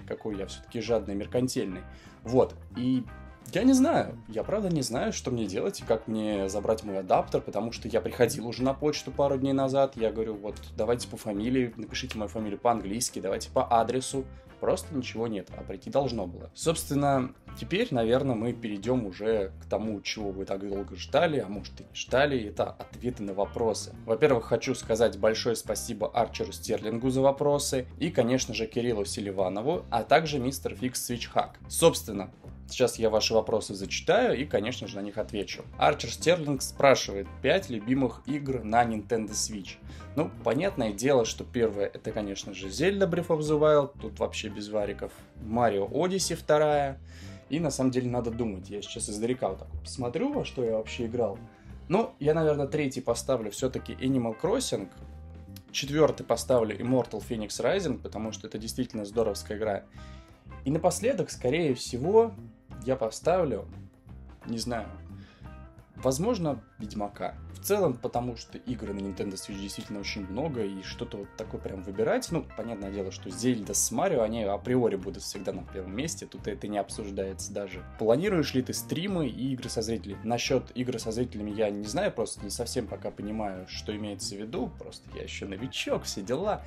Какой 0.07 0.37
я 0.37 0.47
все-таки 0.47 0.81
жадный, 0.81 1.15
меркантильный. 1.15 1.83
Вот, 2.25 2.55
и 2.77 3.05
я 3.53 3.63
не 3.63 3.73
знаю. 3.73 4.19
Я 4.29 4.43
правда 4.43 4.69
не 4.69 4.83
знаю, 4.83 5.13
что 5.13 5.31
мне 5.31 5.47
делать 5.47 5.81
и 5.81 5.85
как 5.85 6.09
мне 6.09 6.49
забрать 6.49 6.83
мой 6.85 6.99
адаптер, 6.99 7.41
потому 7.41 7.73
что 7.73 7.89
я 7.89 8.01
приходил 8.01 8.47
уже 8.47 8.63
на 8.63 8.75
почту 8.75 9.11
пару 9.11 9.39
дней 9.39 9.53
назад. 9.53 9.97
Я 9.97 10.13
говорю, 10.13 10.35
вот 10.35 10.57
давайте 10.77 11.09
по 11.09 11.17
фамилии, 11.17 11.73
напишите 11.77 12.19
мою 12.19 12.29
фамилию 12.29 12.59
по-английски, 12.59 13.21
давайте 13.21 13.51
по 13.51 13.67
адресу. 13.81 14.25
Просто 14.61 14.95
ничего 14.97 15.27
нет, 15.27 15.51
а 15.59 15.63
прийти 15.63 15.91
должно 15.91 16.27
было. 16.27 16.51
Собственно, 16.55 17.35
теперь, 17.61 17.89
наверное, 17.91 18.35
мы 18.35 18.55
перейдем 18.55 19.05
уже 19.05 19.53
к 19.61 19.69
тому, 19.69 20.01
чего 20.01 20.31
вы 20.31 20.47
так 20.47 20.67
долго 20.67 20.97
ждали, 20.97 21.39
а 21.39 21.49
может 21.49 21.79
и 21.81 21.85
не 21.85 21.95
ждали. 21.95 22.49
Это 22.49 22.71
ответы 22.71 23.23
на 23.25 23.35
вопросы. 23.35 23.95
Во-первых, 24.07 24.47
хочу 24.47 24.75
сказать 24.75 25.19
большое 25.19 25.55
спасибо 25.55 26.09
Арчеру 26.09 26.53
Стерлингу 26.53 27.11
за 27.11 27.21
вопросы 27.21 27.87
и, 27.99 28.11
конечно 28.11 28.55
же, 28.55 28.67
Кириллу 28.67 29.05
Селиванову, 29.05 29.85
а 29.91 30.03
также 30.03 30.39
мистер 30.39 30.75
Фикс 30.75 31.05
Свичхак. 31.05 31.59
Собственно, 31.69 32.31
Сейчас 32.69 32.99
я 32.99 33.11
ваши 33.11 33.35
вопросы 33.35 33.75
зачитаю 33.75 34.39
и, 34.39 34.45
конечно 34.45 34.89
же, 34.89 34.97
на 34.97 35.01
них 35.01 35.19
отвечу. 35.19 35.65
Арчер 35.79 36.11
Стерлинг 36.11 36.63
спрашивает 36.63 37.27
5 37.43 37.71
любимых 37.71 38.23
игр 38.27 38.65
на 38.65 38.85
Nintendo 38.85 39.31
Switch. 39.31 39.77
Ну, 40.17 40.31
понятное 40.43 40.93
дело, 40.93 41.25
что 41.25 41.45
первое 41.45 41.87
это, 41.87 42.11
конечно 42.11 42.55
же, 42.55 42.69
Zelda 42.69 43.09
Breath 43.09 43.29
of 43.29 43.41
the 43.41 43.59
Wild, 43.59 44.01
тут 44.01 44.19
вообще 44.19 44.49
без 44.49 44.69
вариков. 44.71 45.13
Mario 45.43 45.91
Odyssey 45.91 46.35
вторая. 46.35 46.99
И 47.51 47.61
на 47.61 47.71
самом 47.71 47.91
деле 47.91 48.09
надо 48.11 48.31
думать. 48.31 48.71
Я 48.71 48.81
сейчас 48.81 49.11
издалека 49.11 49.51
вот 49.51 49.59
так 49.59 49.69
посмотрю, 49.83 50.33
во 50.33 50.45
что 50.45 50.65
я 50.65 50.73
вообще 50.73 51.07
играл. 51.07 51.39
Ну, 51.89 52.13
я, 52.19 52.33
наверное, 52.33 52.67
третий 52.67 53.03
поставлю 53.03 53.51
все-таки 53.51 53.93
Animal 53.93 54.35
Crossing. 54.41 54.89
Четвертый 55.71 56.25
поставлю 56.25 56.79
Immortal 56.79 57.23
Phoenix 57.29 57.49
Rising, 57.61 57.99
потому 57.99 58.33
что 58.33 58.47
это 58.47 58.59
действительно 58.59 59.05
здоровская 59.05 59.59
игра. 59.59 59.83
И 60.65 60.71
напоследок, 60.71 61.31
скорее 61.31 61.75
всего, 61.75 62.33
я 62.85 62.97
поставлю, 62.97 63.67
не 64.47 64.59
знаю, 64.59 64.89
возможно, 65.97 66.63
Ведьмака 66.79 67.35
целом, 67.65 67.95
потому 67.95 68.37
что 68.37 68.59
игр 68.59 68.93
на 68.93 68.99
Nintendo 69.01 69.35
Switch 69.35 69.59
действительно 69.59 70.01
очень 70.01 70.27
много, 70.27 70.63
и 70.63 70.83
что-то 70.83 71.19
вот 71.19 71.29
такое 71.37 71.61
прям 71.61 71.83
выбирать, 71.83 72.31
ну, 72.31 72.45
понятное 72.57 72.93
дело, 72.93 73.11
что 73.11 73.31
Зельда 73.31 73.75
с 73.75 73.91
Марио, 73.91 74.23
они 74.23 74.45
априори 74.45 74.97
будут 74.97 75.23
всегда 75.23 75.53
на 75.53 75.65
первом 75.65 75.97
месте, 75.97 76.27
тут 76.27 76.47
это 76.47 76.69
не 76.69 76.79
обсуждается 76.79 77.53
даже. 77.53 77.83
Планируешь 77.99 78.55
ли 78.55 78.63
ты 78.63 78.75
стримы 78.75 79.27
и 79.29 79.53
игры 79.55 79.71
со 79.71 79.83
зрителями? 79.83 80.21
Насчет 80.25 80.71
игры 80.77 80.99
со 80.99 81.11
зрителями 81.11 81.51
я 81.51 81.71
не 81.71 81.87
знаю, 81.87 82.13
просто 82.13 82.45
не 82.45 82.51
совсем 82.51 82.87
пока 82.87 83.11
понимаю, 83.11 83.67
что 83.69 83.97
имеется 83.97 84.37
в 84.37 84.39
виду, 84.39 84.71
просто 84.79 85.09
я 85.17 85.23
еще 85.23 85.47
новичок, 85.47 86.05
все 86.05 86.21
дела. 86.21 86.63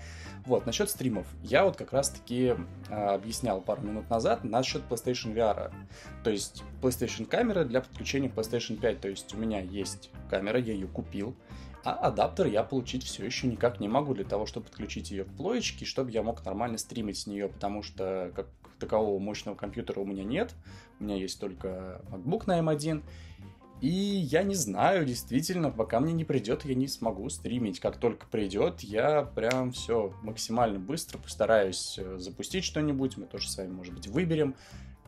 Вот, 0.46 0.66
насчет 0.66 0.90
стримов. 0.90 1.28
Я 1.44 1.66
вот 1.66 1.76
как 1.76 1.92
раз-таки 1.92 2.56
э, 2.90 2.94
объяснял 2.94 3.60
пару 3.60 3.82
минут 3.82 4.10
назад 4.10 4.46
насчет 4.46 4.82
PlayStation 4.90 5.34
VR. 5.34 5.74
То 6.24 6.30
есть 6.30 6.64
PlayStation 6.82 7.26
камера 7.26 7.66
для 7.66 7.82
подключения 7.82 8.30
к 8.30 8.34
PlayStation 8.34 8.78
5. 8.78 9.02
То 9.02 9.10
есть 9.10 9.34
у 9.34 9.38
меня 9.38 9.60
есть 9.60 10.07
камера, 10.30 10.60
я 10.60 10.74
ее 10.74 10.88
купил, 10.88 11.36
а 11.84 11.94
адаптер 11.94 12.48
я 12.48 12.64
получить 12.64 13.04
все 13.04 13.26
еще 13.26 13.48
никак 13.48 13.80
не 13.80 13.88
могу 13.88 14.14
для 14.14 14.26
того, 14.26 14.46
чтобы 14.46 14.68
подключить 14.68 15.12
ее 15.12 15.24
к 15.24 15.30
плоечке, 15.30 15.86
чтобы 15.86 16.12
я 16.12 16.24
мог 16.24 16.44
нормально 16.44 16.78
стримить 16.78 17.18
с 17.18 17.28
нее, 17.28 17.48
потому 17.48 17.82
что 17.82 18.32
как 18.36 18.48
такового 18.80 19.20
мощного 19.20 19.56
компьютера 19.56 20.00
у 20.00 20.06
меня 20.06 20.24
нет. 20.24 20.54
У 21.00 21.04
меня 21.04 21.16
есть 21.16 21.40
только 21.40 22.02
MacBook 22.10 22.44
на 22.46 22.60
M1. 22.60 23.04
И 23.80 23.88
я 23.90 24.42
не 24.42 24.56
знаю, 24.56 25.06
действительно, 25.06 25.70
пока 25.70 26.00
мне 26.00 26.12
не 26.12 26.26
придет, 26.26 26.66
я 26.66 26.74
не 26.74 26.88
смогу 26.88 27.30
стримить. 27.30 27.80
Как 27.80 27.98
только 27.98 28.26
придет, 28.26 28.82
я 28.82 29.22
прям 29.22 29.72
все 29.72 30.14
максимально 30.24 30.80
быстро 30.80 31.20
постараюсь 31.20 32.00
э, 32.00 32.18
запустить 32.18 32.64
что-нибудь. 32.64 33.18
Мы 33.18 33.28
тоже 33.28 33.50
с 33.50 33.58
вами, 33.58 33.72
может 33.72 33.94
быть, 33.94 34.08
выберем 34.08 34.56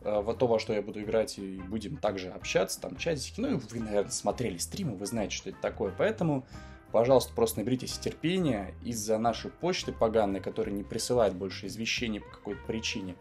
во 0.02 0.34
то, 0.34 0.46
во 0.46 0.58
что 0.58 0.72
я 0.72 0.82
буду 0.82 1.02
играть, 1.02 1.38
и 1.38 1.60
будем 1.68 1.96
также 1.96 2.30
общаться, 2.30 2.80
там, 2.80 2.96
чатики. 2.96 3.40
Ну, 3.40 3.52
и 3.52 3.54
вы, 3.54 3.80
наверное, 3.80 4.10
смотрели 4.10 4.56
стримы, 4.58 4.96
вы 4.96 5.06
знаете, 5.06 5.34
что 5.34 5.50
это 5.50 5.60
такое. 5.60 5.92
Поэтому, 5.96 6.46
пожалуйста, 6.92 7.32
просто 7.34 7.60
наберитесь 7.60 7.98
терпения 7.98 8.74
из-за 8.82 9.18
нашей 9.18 9.50
почты 9.50 9.92
поганой, 9.92 10.40
которая 10.40 10.74
не 10.74 10.82
присылает 10.82 11.34
больше 11.34 11.66
извещений 11.66 12.20
по 12.20 12.30
какой-то 12.30 12.60
причине. 12.66 13.16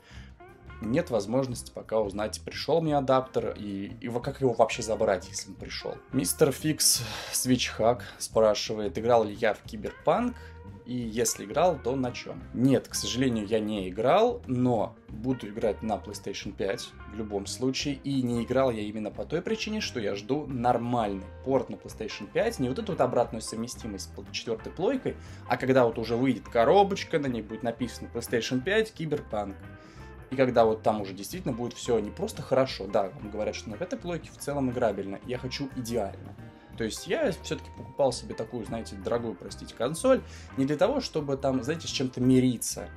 Нет 0.82 1.10
возможности 1.10 1.72
пока 1.74 2.00
узнать, 2.00 2.40
пришел 2.46 2.82
мне 2.82 2.98
адаптер 2.98 3.54
и, 3.58 3.92
и 4.00 4.10
как 4.22 4.40
его 4.40 4.54
вообще 4.54 4.82
забрать, 4.82 5.28
если 5.28 5.50
он 5.50 5.56
пришел. 5.56 5.98
Мистер 6.14 6.54
Фикс 6.54 7.04
Свичхак 7.34 8.06
спрашивает, 8.18 8.98
играл 8.98 9.26
ли 9.26 9.34
я 9.34 9.54
в 9.54 9.62
Киберпанк 9.64 10.38
и 10.86 10.94
если 10.94 11.46
играл, 11.46 11.78
то 11.78 11.96
на 11.96 12.12
чем? 12.12 12.42
Нет, 12.54 12.88
к 12.88 12.96
сожалению, 12.96 13.46
я 13.46 13.60
не 13.60 13.90
играл, 13.90 14.42
но 14.48 14.96
буду 15.08 15.48
играть 15.48 15.84
на 15.84 15.98
PlayStation 15.98 16.52
5 16.52 16.90
в 17.14 17.16
любом 17.16 17.46
случае. 17.46 17.96
И 18.04 18.22
не 18.22 18.44
играл 18.44 18.72
я 18.72 18.82
именно 18.82 19.12
по 19.12 19.26
той 19.26 19.42
причине, 19.42 19.82
что 19.82 20.00
я 20.00 20.16
жду 20.16 20.46
нормальный 20.48 21.26
порт 21.46 21.70
на 21.70 21.76
PlayStation 21.76 22.28
5. 22.32 22.60
Не 22.60 22.70
вот 22.70 22.80
эту 22.80 22.94
вот 22.94 23.02
обратную 23.02 23.42
совместимость 23.42 24.10
с 24.10 24.32
четвертой 24.32 24.72
плойкой, 24.72 25.16
а 25.48 25.58
когда 25.58 25.86
вот 25.86 25.98
уже 25.98 26.16
выйдет 26.16 26.48
коробочка, 26.50 27.20
на 27.20 27.28
ней 27.28 27.42
будет 27.42 27.64
написано 27.64 28.10
PlayStation 28.14 28.62
5, 28.62 28.94
Киберпанк. 28.94 29.56
И 30.32 30.36
когда 30.36 30.66
вот 30.66 30.84
там 30.84 31.02
уже 31.02 31.14
действительно 31.14 31.54
будет 31.54 31.74
все 31.74 31.98
не 32.00 32.12
просто 32.12 32.42
хорошо, 32.42 32.88
да, 32.88 33.12
говорят, 33.32 33.56
что 33.56 33.70
на 33.72 33.76
этой 33.76 33.98
плойке 33.98 34.30
в 34.32 34.38
целом 34.38 34.70
играбельно, 34.70 35.20
я 35.26 35.38
хочу 35.38 35.70
идеально. 35.76 36.36
То 36.80 36.86
есть 36.86 37.08
я 37.08 37.30
все-таки 37.44 37.70
покупал 37.76 38.14
себе 38.14 38.34
такую, 38.34 38.64
знаете, 38.64 38.96
дорогую, 38.96 39.36
простите, 39.36 39.76
консоль, 39.76 40.22
не 40.56 40.64
для 40.64 40.78
того, 40.78 41.02
чтобы 41.02 41.36
там, 41.36 41.62
знаете, 41.62 41.90
с 41.90 41.92
чем-то 41.92 42.22
мириться, 42.22 42.88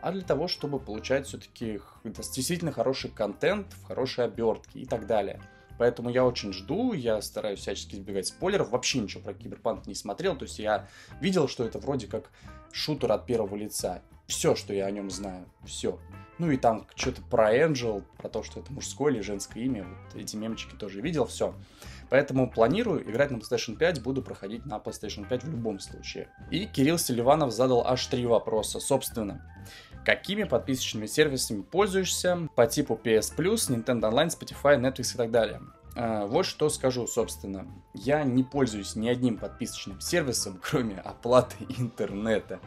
а 0.00 0.12
для 0.12 0.22
того, 0.22 0.46
чтобы 0.46 0.78
получать 0.78 1.26
все-таки 1.26 1.80
действительно 2.04 2.70
хороший 2.70 3.10
контент 3.10 3.72
в 3.72 3.82
хорошей 3.82 4.26
обертке 4.26 4.78
и 4.78 4.86
так 4.86 5.08
далее. 5.08 5.42
Поэтому 5.76 6.08
я 6.08 6.24
очень 6.24 6.52
жду, 6.52 6.92
я 6.92 7.20
стараюсь 7.20 7.58
всячески 7.58 7.96
избегать 7.96 8.28
спойлеров, 8.28 8.70
вообще 8.70 9.00
ничего 9.00 9.24
про 9.24 9.34
Киберпанк 9.34 9.88
не 9.88 9.96
смотрел, 9.96 10.36
то 10.36 10.44
есть 10.44 10.60
я 10.60 10.86
видел, 11.20 11.48
что 11.48 11.64
это 11.64 11.80
вроде 11.80 12.06
как 12.06 12.30
шутер 12.70 13.10
от 13.10 13.26
первого 13.26 13.56
лица. 13.56 14.02
Все, 14.28 14.54
что 14.54 14.72
я 14.72 14.86
о 14.86 14.90
нем 14.92 15.10
знаю, 15.10 15.46
все. 15.64 15.98
Ну 16.38 16.52
и 16.52 16.56
там 16.56 16.86
что-то 16.94 17.22
про 17.22 17.52
Angel, 17.56 18.04
про 18.18 18.28
то, 18.28 18.44
что 18.44 18.60
это 18.60 18.72
мужское 18.72 19.12
или 19.12 19.20
женское 19.20 19.64
имя, 19.64 19.84
вот 19.84 20.20
эти 20.20 20.36
мемчики 20.36 20.76
тоже 20.76 21.00
видел, 21.00 21.26
все. 21.26 21.54
Поэтому 22.12 22.50
планирую 22.50 23.10
играть 23.10 23.30
на 23.30 23.36
PlayStation 23.36 23.74
5, 23.74 24.02
буду 24.02 24.20
проходить 24.20 24.66
на 24.66 24.76
PlayStation 24.76 25.26
5 25.26 25.44
в 25.44 25.50
любом 25.50 25.80
случае. 25.80 26.28
И 26.50 26.66
Кирилл 26.66 26.98
Селиванов 26.98 27.52
задал 27.52 27.86
аж 27.86 28.06
три 28.06 28.26
вопроса. 28.26 28.80
Собственно, 28.80 29.42
какими 30.04 30.44
подписочными 30.44 31.06
сервисами 31.06 31.62
пользуешься 31.62 32.50
по 32.54 32.66
типу 32.66 33.00
PS 33.02 33.34
Plus, 33.34 33.70
Nintendo 33.70 34.12
Online, 34.12 34.28
Spotify, 34.28 34.78
Netflix 34.78 35.14
и 35.14 35.16
так 35.16 35.30
далее. 35.30 35.62
А, 35.96 36.26
вот 36.26 36.44
что 36.44 36.68
скажу, 36.68 37.06
собственно. 37.06 37.66
Я 37.94 38.24
не 38.24 38.44
пользуюсь 38.44 38.94
ни 38.94 39.08
одним 39.08 39.38
подписочным 39.38 40.02
сервисом, 40.02 40.60
кроме 40.62 40.96
оплаты 40.96 41.64
интернета. 41.78 42.60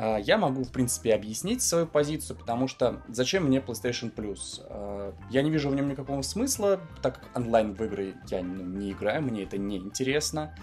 А, 0.00 0.16
я 0.16 0.38
могу, 0.38 0.62
в 0.62 0.70
принципе, 0.70 1.12
объяснить 1.12 1.60
свою 1.60 1.84
позицию, 1.84 2.36
потому 2.36 2.68
что 2.68 3.02
зачем 3.08 3.46
мне 3.46 3.58
PlayStation 3.58 4.14
Plus? 4.14 4.60
А, 4.60 5.12
я 5.28 5.42
не 5.42 5.50
вижу 5.50 5.70
в 5.70 5.74
нем 5.74 5.88
никакого 5.88 6.22
смысла, 6.22 6.80
так 7.02 7.20
как 7.20 7.36
онлайн 7.36 7.74
в 7.74 7.82
игры 7.82 8.14
я 8.28 8.44
ну, 8.44 8.62
не 8.62 8.92
играю, 8.92 9.22
мне 9.22 9.42
это 9.42 9.58
не 9.58 9.76
интересно. 9.76 10.54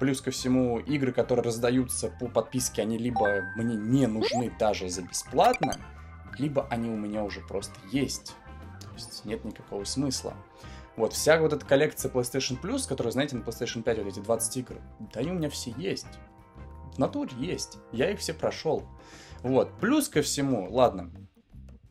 Плюс 0.00 0.20
ко 0.20 0.32
всему, 0.32 0.80
игры, 0.80 1.12
которые 1.12 1.44
раздаются 1.44 2.08
по 2.08 2.26
подписке, 2.26 2.82
они 2.82 2.98
либо 2.98 3.44
мне 3.54 3.76
не 3.76 4.08
нужны 4.08 4.52
даже 4.58 4.88
за 4.88 5.02
бесплатно, 5.02 5.76
либо 6.36 6.66
они 6.68 6.90
у 6.90 6.96
меня 6.96 7.22
уже 7.22 7.42
просто 7.42 7.78
есть. 7.92 8.34
То 8.80 8.92
есть 8.94 9.24
нет 9.24 9.44
никакого 9.44 9.84
смысла. 9.84 10.34
Вот, 10.96 11.12
вся 11.12 11.40
вот 11.40 11.52
эта 11.52 11.64
коллекция 11.64 12.10
PlayStation 12.10 12.60
Plus, 12.60 12.88
которая, 12.88 13.12
знаете, 13.12 13.36
на 13.36 13.42
PlayStation 13.42 13.82
5 13.82 13.98
вот 13.98 14.06
эти 14.08 14.18
20 14.18 14.56
игр, 14.56 14.76
да 14.98 15.20
они 15.20 15.30
у 15.30 15.34
меня 15.34 15.48
все 15.48 15.72
есть 15.76 16.08
натуре 17.00 17.32
есть. 17.38 17.78
Я 17.92 18.10
их 18.10 18.20
все 18.20 18.34
прошел. 18.34 18.84
Вот. 19.42 19.78
Плюс 19.80 20.08
ко 20.08 20.22
всему, 20.22 20.68
ладно, 20.70 21.10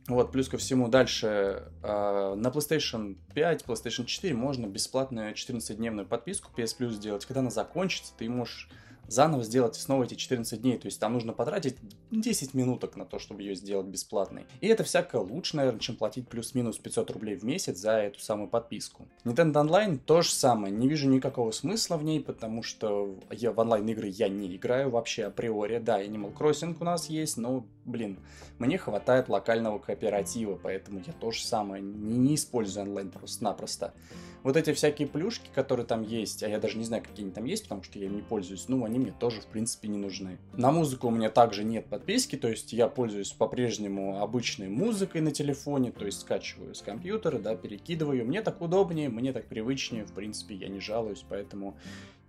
вот, 0.08 0.32
плюс 0.32 0.50
ко 0.50 0.58
всему, 0.58 0.88
дальше 0.88 1.72
э, 1.84 2.34
на 2.36 2.48
PlayStation 2.48 3.18
5, 3.36 3.66
PlayStation 3.66 4.06
4 4.06 4.34
можно 4.34 4.66
бесплатную 4.66 5.34
14-дневную 5.34 6.08
подписку 6.08 6.52
PS 6.56 6.78
Plus 6.80 6.92
сделать. 6.94 7.26
Когда 7.26 7.42
она 7.42 7.52
закончится, 7.52 8.14
ты 8.18 8.28
можешь 8.28 8.70
заново 9.12 9.44
сделать 9.44 9.76
снова 9.76 10.04
эти 10.04 10.16
14 10.16 10.62
дней. 10.62 10.78
То 10.78 10.88
есть 10.88 11.00
там 11.00 11.14
нужно 11.14 11.34
потратить 11.34 11.76
10 12.12 12.54
минуток 12.54 12.96
на 12.96 13.06
то, 13.06 13.20
чтобы 13.20 13.42
ее 13.42 13.56
сделать 13.56 13.88
бесплатной. 13.88 14.46
И 14.62 14.68
это 14.68 14.84
всяко 14.84 15.18
лучше, 15.18 15.58
наверное, 15.58 15.80
чем 15.80 15.96
платить 15.96 16.28
плюс-минус 16.28 16.78
500 16.78 17.12
рублей 17.12 17.36
в 17.36 17.44
месяц 17.44 17.78
за 17.78 17.92
эту 17.92 18.20
самую 18.20 18.50
подписку. 18.50 19.08
Nintendo 19.26 19.66
Online 19.66 20.00
то 20.04 20.22
же 20.22 20.32
самое. 20.32 20.74
Не 20.74 20.88
вижу 20.88 21.10
никакого 21.10 21.52
смысла 21.52 21.98
в 21.98 22.04
ней, 22.04 22.20
потому 22.20 22.64
что 22.64 23.16
я 23.32 23.52
в 23.52 23.60
онлайн-игры 23.60 24.08
я 24.08 24.30
не 24.30 24.56
играю 24.56 24.90
вообще 24.90 25.26
априори. 25.26 25.80
Да, 25.80 26.02
Animal 26.02 26.36
Crossing 26.36 26.78
у 26.80 26.84
нас 26.84 27.10
есть, 27.10 27.38
но, 27.38 27.66
блин, 27.90 28.20
мне 28.58 28.78
хватает 28.78 29.30
локального 29.30 29.80
кооператива, 29.80 30.60
поэтому 30.62 31.02
я 31.06 31.14
то 31.14 31.32
же 31.32 31.44
самое 31.44 31.82
не, 31.82 32.18
не 32.18 32.36
использую 32.36 32.86
онлайн 32.86 33.10
просто-напросто. 33.10 33.94
Вот 34.42 34.56
эти 34.56 34.72
всякие 34.72 35.08
плюшки, 35.08 35.50
которые 35.54 35.86
там 35.86 36.02
есть, 36.02 36.44
а 36.44 36.48
я 36.48 36.60
даже 36.60 36.78
не 36.78 36.86
знаю, 36.86 37.04
какие 37.04 37.26
они 37.26 37.34
там 37.34 37.44
есть, 37.44 37.64
потому 37.64 37.84
что 37.84 38.00
я 38.00 38.06
им 38.06 38.16
не 38.16 38.22
пользуюсь, 38.22 38.70
ну, 38.70 38.86
они 38.86 38.98
мне 38.98 39.12
тоже, 39.12 39.42
в 39.42 39.48
принципе, 39.48 39.90
не 39.90 39.98
нужны. 39.98 40.38
На 40.54 40.72
музыку 40.72 41.08
у 41.08 41.12
меня 41.12 41.30
также 41.30 41.66
нет 41.66 41.88
подписки, 41.88 42.38
то 42.38 42.48
есть 42.48 42.72
я 42.72 42.88
пользуюсь 42.88 43.34
по-прежнему 43.34 44.22
обычной 44.22 44.70
музыкой 44.70 45.20
на 45.22 45.32
телефоне, 45.32 45.92
то 45.92 46.06
есть 46.06 46.22
скачиваю 46.22 46.74
с 46.74 46.82
компьютера, 46.82 47.38
да, 47.38 47.56
перекидываю. 47.56 48.26
Мне 48.26 48.42
так 48.42 48.62
удобнее, 48.62 49.10
мне 49.10 49.34
так 49.34 49.46
привычнее, 49.46 50.06
в 50.06 50.14
принципе, 50.14 50.56
я 50.56 50.70
не 50.70 50.80
жалуюсь, 50.80 51.26
поэтому 51.28 51.76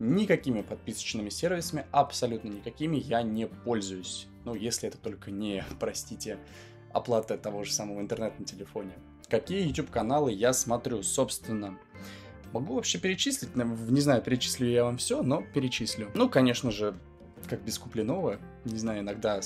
никакими 0.01 0.63
подписочными 0.63 1.29
сервисами, 1.29 1.87
абсолютно 1.93 2.49
никакими 2.49 2.97
я 2.97 3.23
не 3.23 3.47
пользуюсь. 3.47 4.27
Ну, 4.45 4.55
если 4.55 4.89
это 4.89 4.99
только 4.99 5.31
не, 5.31 5.65
простите, 5.79 6.39
оплата 6.93 7.39
того 7.39 7.63
же 7.63 7.73
самого 7.73 8.01
интернета 8.01 8.35
на 8.41 8.47
телефоне. 8.47 8.93
Какие 9.29 9.69
YouTube-каналы 9.69 10.33
я 10.33 10.53
смотрю, 10.53 11.05
собственно? 11.05 11.79
Могу 12.53 12.75
вообще 12.75 12.99
перечислить, 12.99 13.55
не 13.55 14.01
знаю, 14.01 14.23
перечислю 14.23 14.67
я 14.69 14.83
вам 14.83 14.97
все, 14.97 15.23
но 15.23 15.45
перечислю. 15.55 16.11
Ну, 16.15 16.29
конечно 16.29 16.73
же, 16.73 16.97
как 17.49 17.63
без 17.63 17.79
Куплинова. 17.79 18.39
Не 18.65 18.77
знаю, 18.77 19.01
иногда 19.01 19.41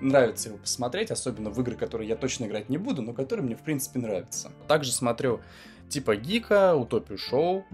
нравится 0.00 0.50
его 0.50 0.58
посмотреть, 0.58 1.10
особенно 1.10 1.50
в 1.50 1.60
игры, 1.60 1.74
которые 1.74 2.08
я 2.08 2.14
точно 2.14 2.44
играть 2.44 2.68
не 2.68 2.78
буду, 2.78 3.02
но 3.02 3.12
которые 3.12 3.44
мне, 3.44 3.56
в 3.56 3.62
принципе, 3.62 3.98
нравятся. 3.98 4.52
Также 4.68 4.92
смотрю 4.92 5.40
типа 5.88 6.16
Гика, 6.16 6.76
Утопию 6.76 7.18
Шоу, 7.18 7.64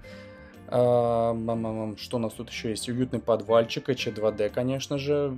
что 0.70 2.16
у 2.16 2.18
нас 2.18 2.32
тут 2.32 2.50
еще 2.50 2.70
есть? 2.70 2.88
Уютный 2.88 3.20
подвальчик, 3.20 3.88
H2D, 3.88 4.50
конечно 4.50 4.98
же. 4.98 5.36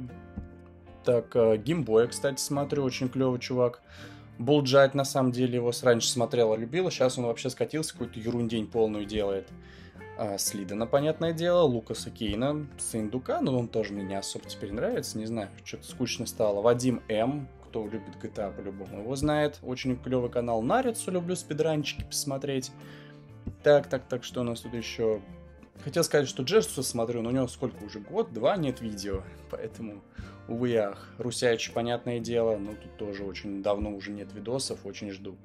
Так, 1.04 1.34
Гимбоя, 1.62 2.06
кстати, 2.06 2.40
смотрю, 2.40 2.84
очень 2.84 3.08
клевый 3.08 3.40
чувак. 3.40 3.82
Булджать, 4.38 4.94
на 4.94 5.04
самом 5.04 5.32
деле, 5.32 5.56
его 5.56 5.72
раньше 5.82 6.08
смотрела, 6.08 6.54
любила, 6.54 6.90
сейчас 6.90 7.18
он 7.18 7.26
вообще 7.26 7.50
скатился, 7.50 7.92
какую-то 7.92 8.18
ерундень 8.18 8.66
полную 8.66 9.04
делает. 9.04 9.48
А, 10.18 10.36
Слидана, 10.38 10.86
понятное 10.86 11.32
дело, 11.32 11.62
Лукаса 11.62 12.10
Кейна, 12.10 12.66
сын 12.78 13.08
Дука, 13.08 13.40
но 13.40 13.58
он 13.58 13.68
тоже 13.68 13.92
мне 13.92 14.04
не 14.04 14.14
особо 14.14 14.48
теперь 14.48 14.72
нравится, 14.72 15.18
не 15.18 15.26
знаю, 15.26 15.48
что-то 15.64 15.84
скучно 15.86 16.26
стало. 16.26 16.60
Вадим 16.60 17.02
М, 17.08 17.48
кто 17.64 17.84
любит 17.86 18.16
GTA 18.22 18.54
по-любому 18.54 19.00
его 19.00 19.16
знает, 19.16 19.58
очень 19.62 19.96
клевый 19.96 20.30
канал 20.30 20.62
Нарицу, 20.62 21.10
люблю 21.10 21.34
спидранчики 21.36 22.04
посмотреть. 22.04 22.70
Так, 23.62 23.88
так, 23.88 24.02
так, 24.08 24.24
что 24.24 24.40
у 24.40 24.44
нас 24.44 24.60
тут 24.60 24.74
еще? 24.74 25.20
Хотел 25.84 26.02
сказать, 26.04 26.28
что 26.28 26.42
Джессуса 26.42 26.82
смотрю, 26.82 27.22
но 27.22 27.30
у 27.30 27.32
него 27.32 27.46
сколько 27.46 27.82
уже, 27.84 28.00
год-два 28.00 28.56
нет 28.56 28.80
видео, 28.80 29.22
поэтому, 29.50 30.02
увы 30.48 30.76
ах. 30.76 31.08
Русяич, 31.18 31.72
понятное 31.72 32.18
дело, 32.18 32.56
но 32.56 32.72
тут 32.72 32.96
тоже 32.96 33.24
очень 33.24 33.62
давно 33.62 33.94
уже 33.94 34.10
нет 34.10 34.32
видосов, 34.32 34.84
очень 34.84 35.10
жду. 35.10 35.36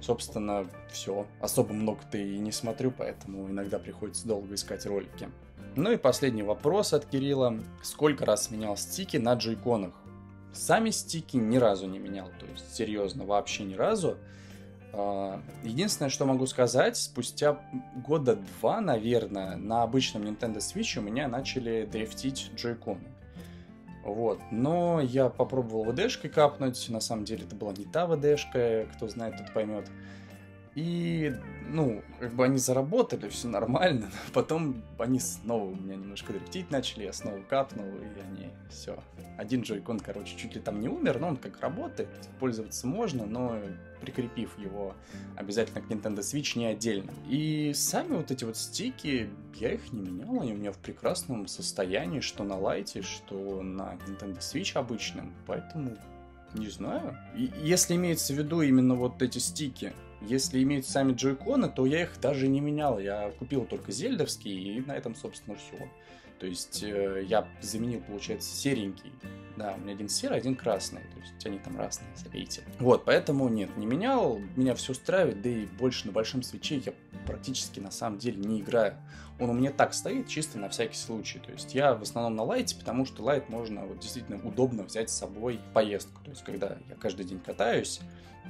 Собственно, 0.00 0.66
все. 0.90 1.26
Особо 1.40 1.72
много-то 1.72 2.18
и 2.18 2.38
не 2.38 2.52
смотрю, 2.52 2.92
поэтому 2.96 3.48
иногда 3.48 3.78
приходится 3.78 4.28
долго 4.28 4.54
искать 4.54 4.86
ролики. 4.86 5.28
Ну 5.74 5.90
и 5.90 5.96
последний 5.96 6.42
вопрос 6.42 6.92
от 6.92 7.06
Кирилла. 7.06 7.58
Сколько 7.82 8.24
раз 8.24 8.50
менял 8.50 8.76
стики 8.76 9.16
на 9.16 9.34
джойконах? 9.34 9.94
Сами 10.52 10.90
стики 10.90 11.36
ни 11.36 11.56
разу 11.56 11.86
не 11.86 11.98
менял, 11.98 12.30
то 12.38 12.46
есть 12.46 12.74
серьезно, 12.74 13.24
вообще 13.24 13.64
ни 13.64 13.74
разу. 13.74 14.16
А, 14.92 15.40
единственное, 15.62 16.10
что 16.10 16.24
могу 16.24 16.46
сказать, 16.46 16.96
спустя 16.96 17.60
года 18.06 18.36
два, 18.36 18.80
наверное, 18.80 19.56
на 19.56 19.82
обычном 19.82 20.22
Nintendo 20.22 20.58
Switch 20.58 20.98
у 20.98 21.02
меня 21.02 21.28
начали 21.28 21.86
дрифтить 21.90 22.50
джойконы. 22.54 23.08
Вот. 24.04 24.40
Но 24.52 25.00
я 25.00 25.28
попробовал 25.28 25.84
ВДшкой 25.92 26.30
капнуть. 26.30 26.88
На 26.88 27.00
самом 27.00 27.24
деле 27.24 27.44
это 27.44 27.56
была 27.56 27.72
не 27.72 27.84
та 27.84 28.06
ВДшка, 28.06 28.86
кто 28.94 29.08
знает, 29.08 29.36
тот 29.36 29.52
поймет. 29.52 29.90
И, 30.76 31.34
ну, 31.70 32.02
как 32.20 32.34
бы 32.34 32.44
они 32.44 32.58
заработали, 32.58 33.30
все 33.30 33.48
нормально. 33.48 34.10
Потом 34.34 34.82
они 34.98 35.18
снова 35.18 35.64
у 35.64 35.74
меня 35.74 35.96
немножко 35.96 36.34
дрифтить 36.34 36.70
начали, 36.70 37.04
я 37.04 37.14
снова 37.14 37.40
капнул, 37.48 37.86
и 37.86 38.20
они 38.20 38.50
все. 38.68 39.02
Один 39.38 39.62
джойкон, 39.62 40.00
короче, 40.00 40.36
чуть 40.36 40.54
ли 40.54 40.60
там 40.60 40.82
не 40.82 40.88
умер, 40.88 41.18
но 41.18 41.28
он 41.28 41.36
как 41.38 41.60
работает, 41.60 42.08
пользоваться 42.38 42.86
можно, 42.86 43.24
но 43.24 43.58
прикрепив 44.02 44.58
его 44.58 44.94
обязательно 45.34 45.80
к 45.80 45.90
Nintendo 45.90 46.18
Switch 46.18 46.58
не 46.58 46.66
отдельно. 46.66 47.10
И 47.26 47.72
сами 47.74 48.16
вот 48.16 48.30
эти 48.30 48.44
вот 48.44 48.58
стики, 48.58 49.30
я 49.54 49.72
их 49.72 49.92
не 49.94 50.00
менял, 50.00 50.42
они 50.42 50.52
у 50.52 50.56
меня 50.56 50.72
в 50.72 50.78
прекрасном 50.78 51.46
состоянии, 51.48 52.20
что 52.20 52.44
на 52.44 52.58
лайте, 52.58 53.00
что 53.00 53.62
на 53.62 53.96
Nintendo 54.06 54.38
Switch 54.40 54.76
обычном, 54.76 55.32
поэтому 55.46 55.96
не 56.52 56.68
знаю. 56.68 57.16
И 57.34 57.50
если 57.62 57.94
имеется 57.96 58.34
в 58.34 58.36
виду 58.36 58.60
именно 58.60 58.94
вот 58.94 59.22
эти 59.22 59.38
стики, 59.38 59.94
если 60.20 60.62
иметь 60.62 60.86
сами 60.86 61.12
джойконы, 61.12 61.68
то 61.68 61.86
я 61.86 62.02
их 62.02 62.20
даже 62.20 62.48
не 62.48 62.60
менял. 62.60 62.98
Я 62.98 63.30
купил 63.38 63.64
только 63.64 63.92
зельдовские, 63.92 64.76
и 64.76 64.80
на 64.80 64.92
этом, 64.92 65.14
собственно, 65.14 65.56
все. 65.56 65.88
То 66.38 66.46
есть 66.46 66.82
э, 66.82 67.24
я 67.26 67.48
заменил, 67.60 68.00
получается, 68.00 68.54
серенький. 68.54 69.12
Да, 69.56 69.74
у 69.74 69.80
меня 69.80 69.94
один 69.94 70.08
серый, 70.08 70.36
один 70.36 70.54
красный. 70.54 71.00
То 71.00 71.20
есть 71.20 71.46
они 71.46 71.58
там 71.58 71.78
разные, 71.78 72.08
забейте. 72.14 72.62
Вот, 72.78 73.06
поэтому 73.06 73.48
нет, 73.48 73.74
не 73.78 73.86
менял. 73.86 74.38
Меня 74.54 74.74
все 74.74 74.92
устраивает, 74.92 75.40
да 75.40 75.48
и 75.48 75.64
больше 75.64 76.06
на 76.06 76.12
большом 76.12 76.42
свече 76.42 76.76
я 76.84 76.92
практически 77.26 77.80
на 77.80 77.90
самом 77.90 78.18
деле 78.18 78.36
не 78.36 78.60
играю. 78.60 78.96
Он 79.40 79.50
у 79.50 79.52
меня 79.54 79.70
так 79.70 79.94
стоит, 79.94 80.28
чисто 80.28 80.58
на 80.58 80.68
всякий 80.68 80.96
случай. 80.96 81.38
То 81.38 81.52
есть 81.52 81.74
я 81.74 81.94
в 81.94 82.02
основном 82.02 82.36
на 82.36 82.42
лайте, 82.42 82.76
потому 82.76 83.06
что 83.06 83.22
лайт 83.22 83.48
можно 83.48 83.86
вот 83.86 84.00
действительно 84.00 84.38
удобно 84.46 84.82
взять 84.82 85.08
с 85.08 85.14
собой 85.14 85.58
в 85.70 85.72
поездку. 85.72 86.22
То 86.22 86.30
есть 86.30 86.44
когда 86.44 86.76
я 86.88 86.94
каждый 86.96 87.24
день 87.24 87.40
катаюсь, 87.40 88.00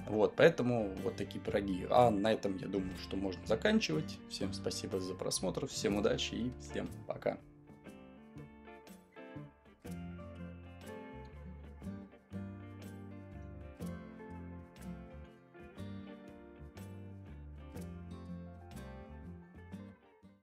вот, 0.09 0.35
поэтому 0.37 0.95
вот 1.03 1.17
такие 1.17 1.41
пироги. 1.41 1.87
А 1.91 2.11
на 2.11 2.33
этом 2.33 2.57
я 2.59 2.69
думаю, 2.69 2.97
что 2.99 3.17
можно 3.17 3.45
заканчивать. 3.47 4.19
Всем 4.29 4.53
спасибо 4.53 5.01
за 5.01 5.15
просмотр, 5.15 5.67
всем 5.67 5.97
удачи 5.97 6.35
и 6.35 6.53
всем 6.61 6.89
пока. 7.07 7.39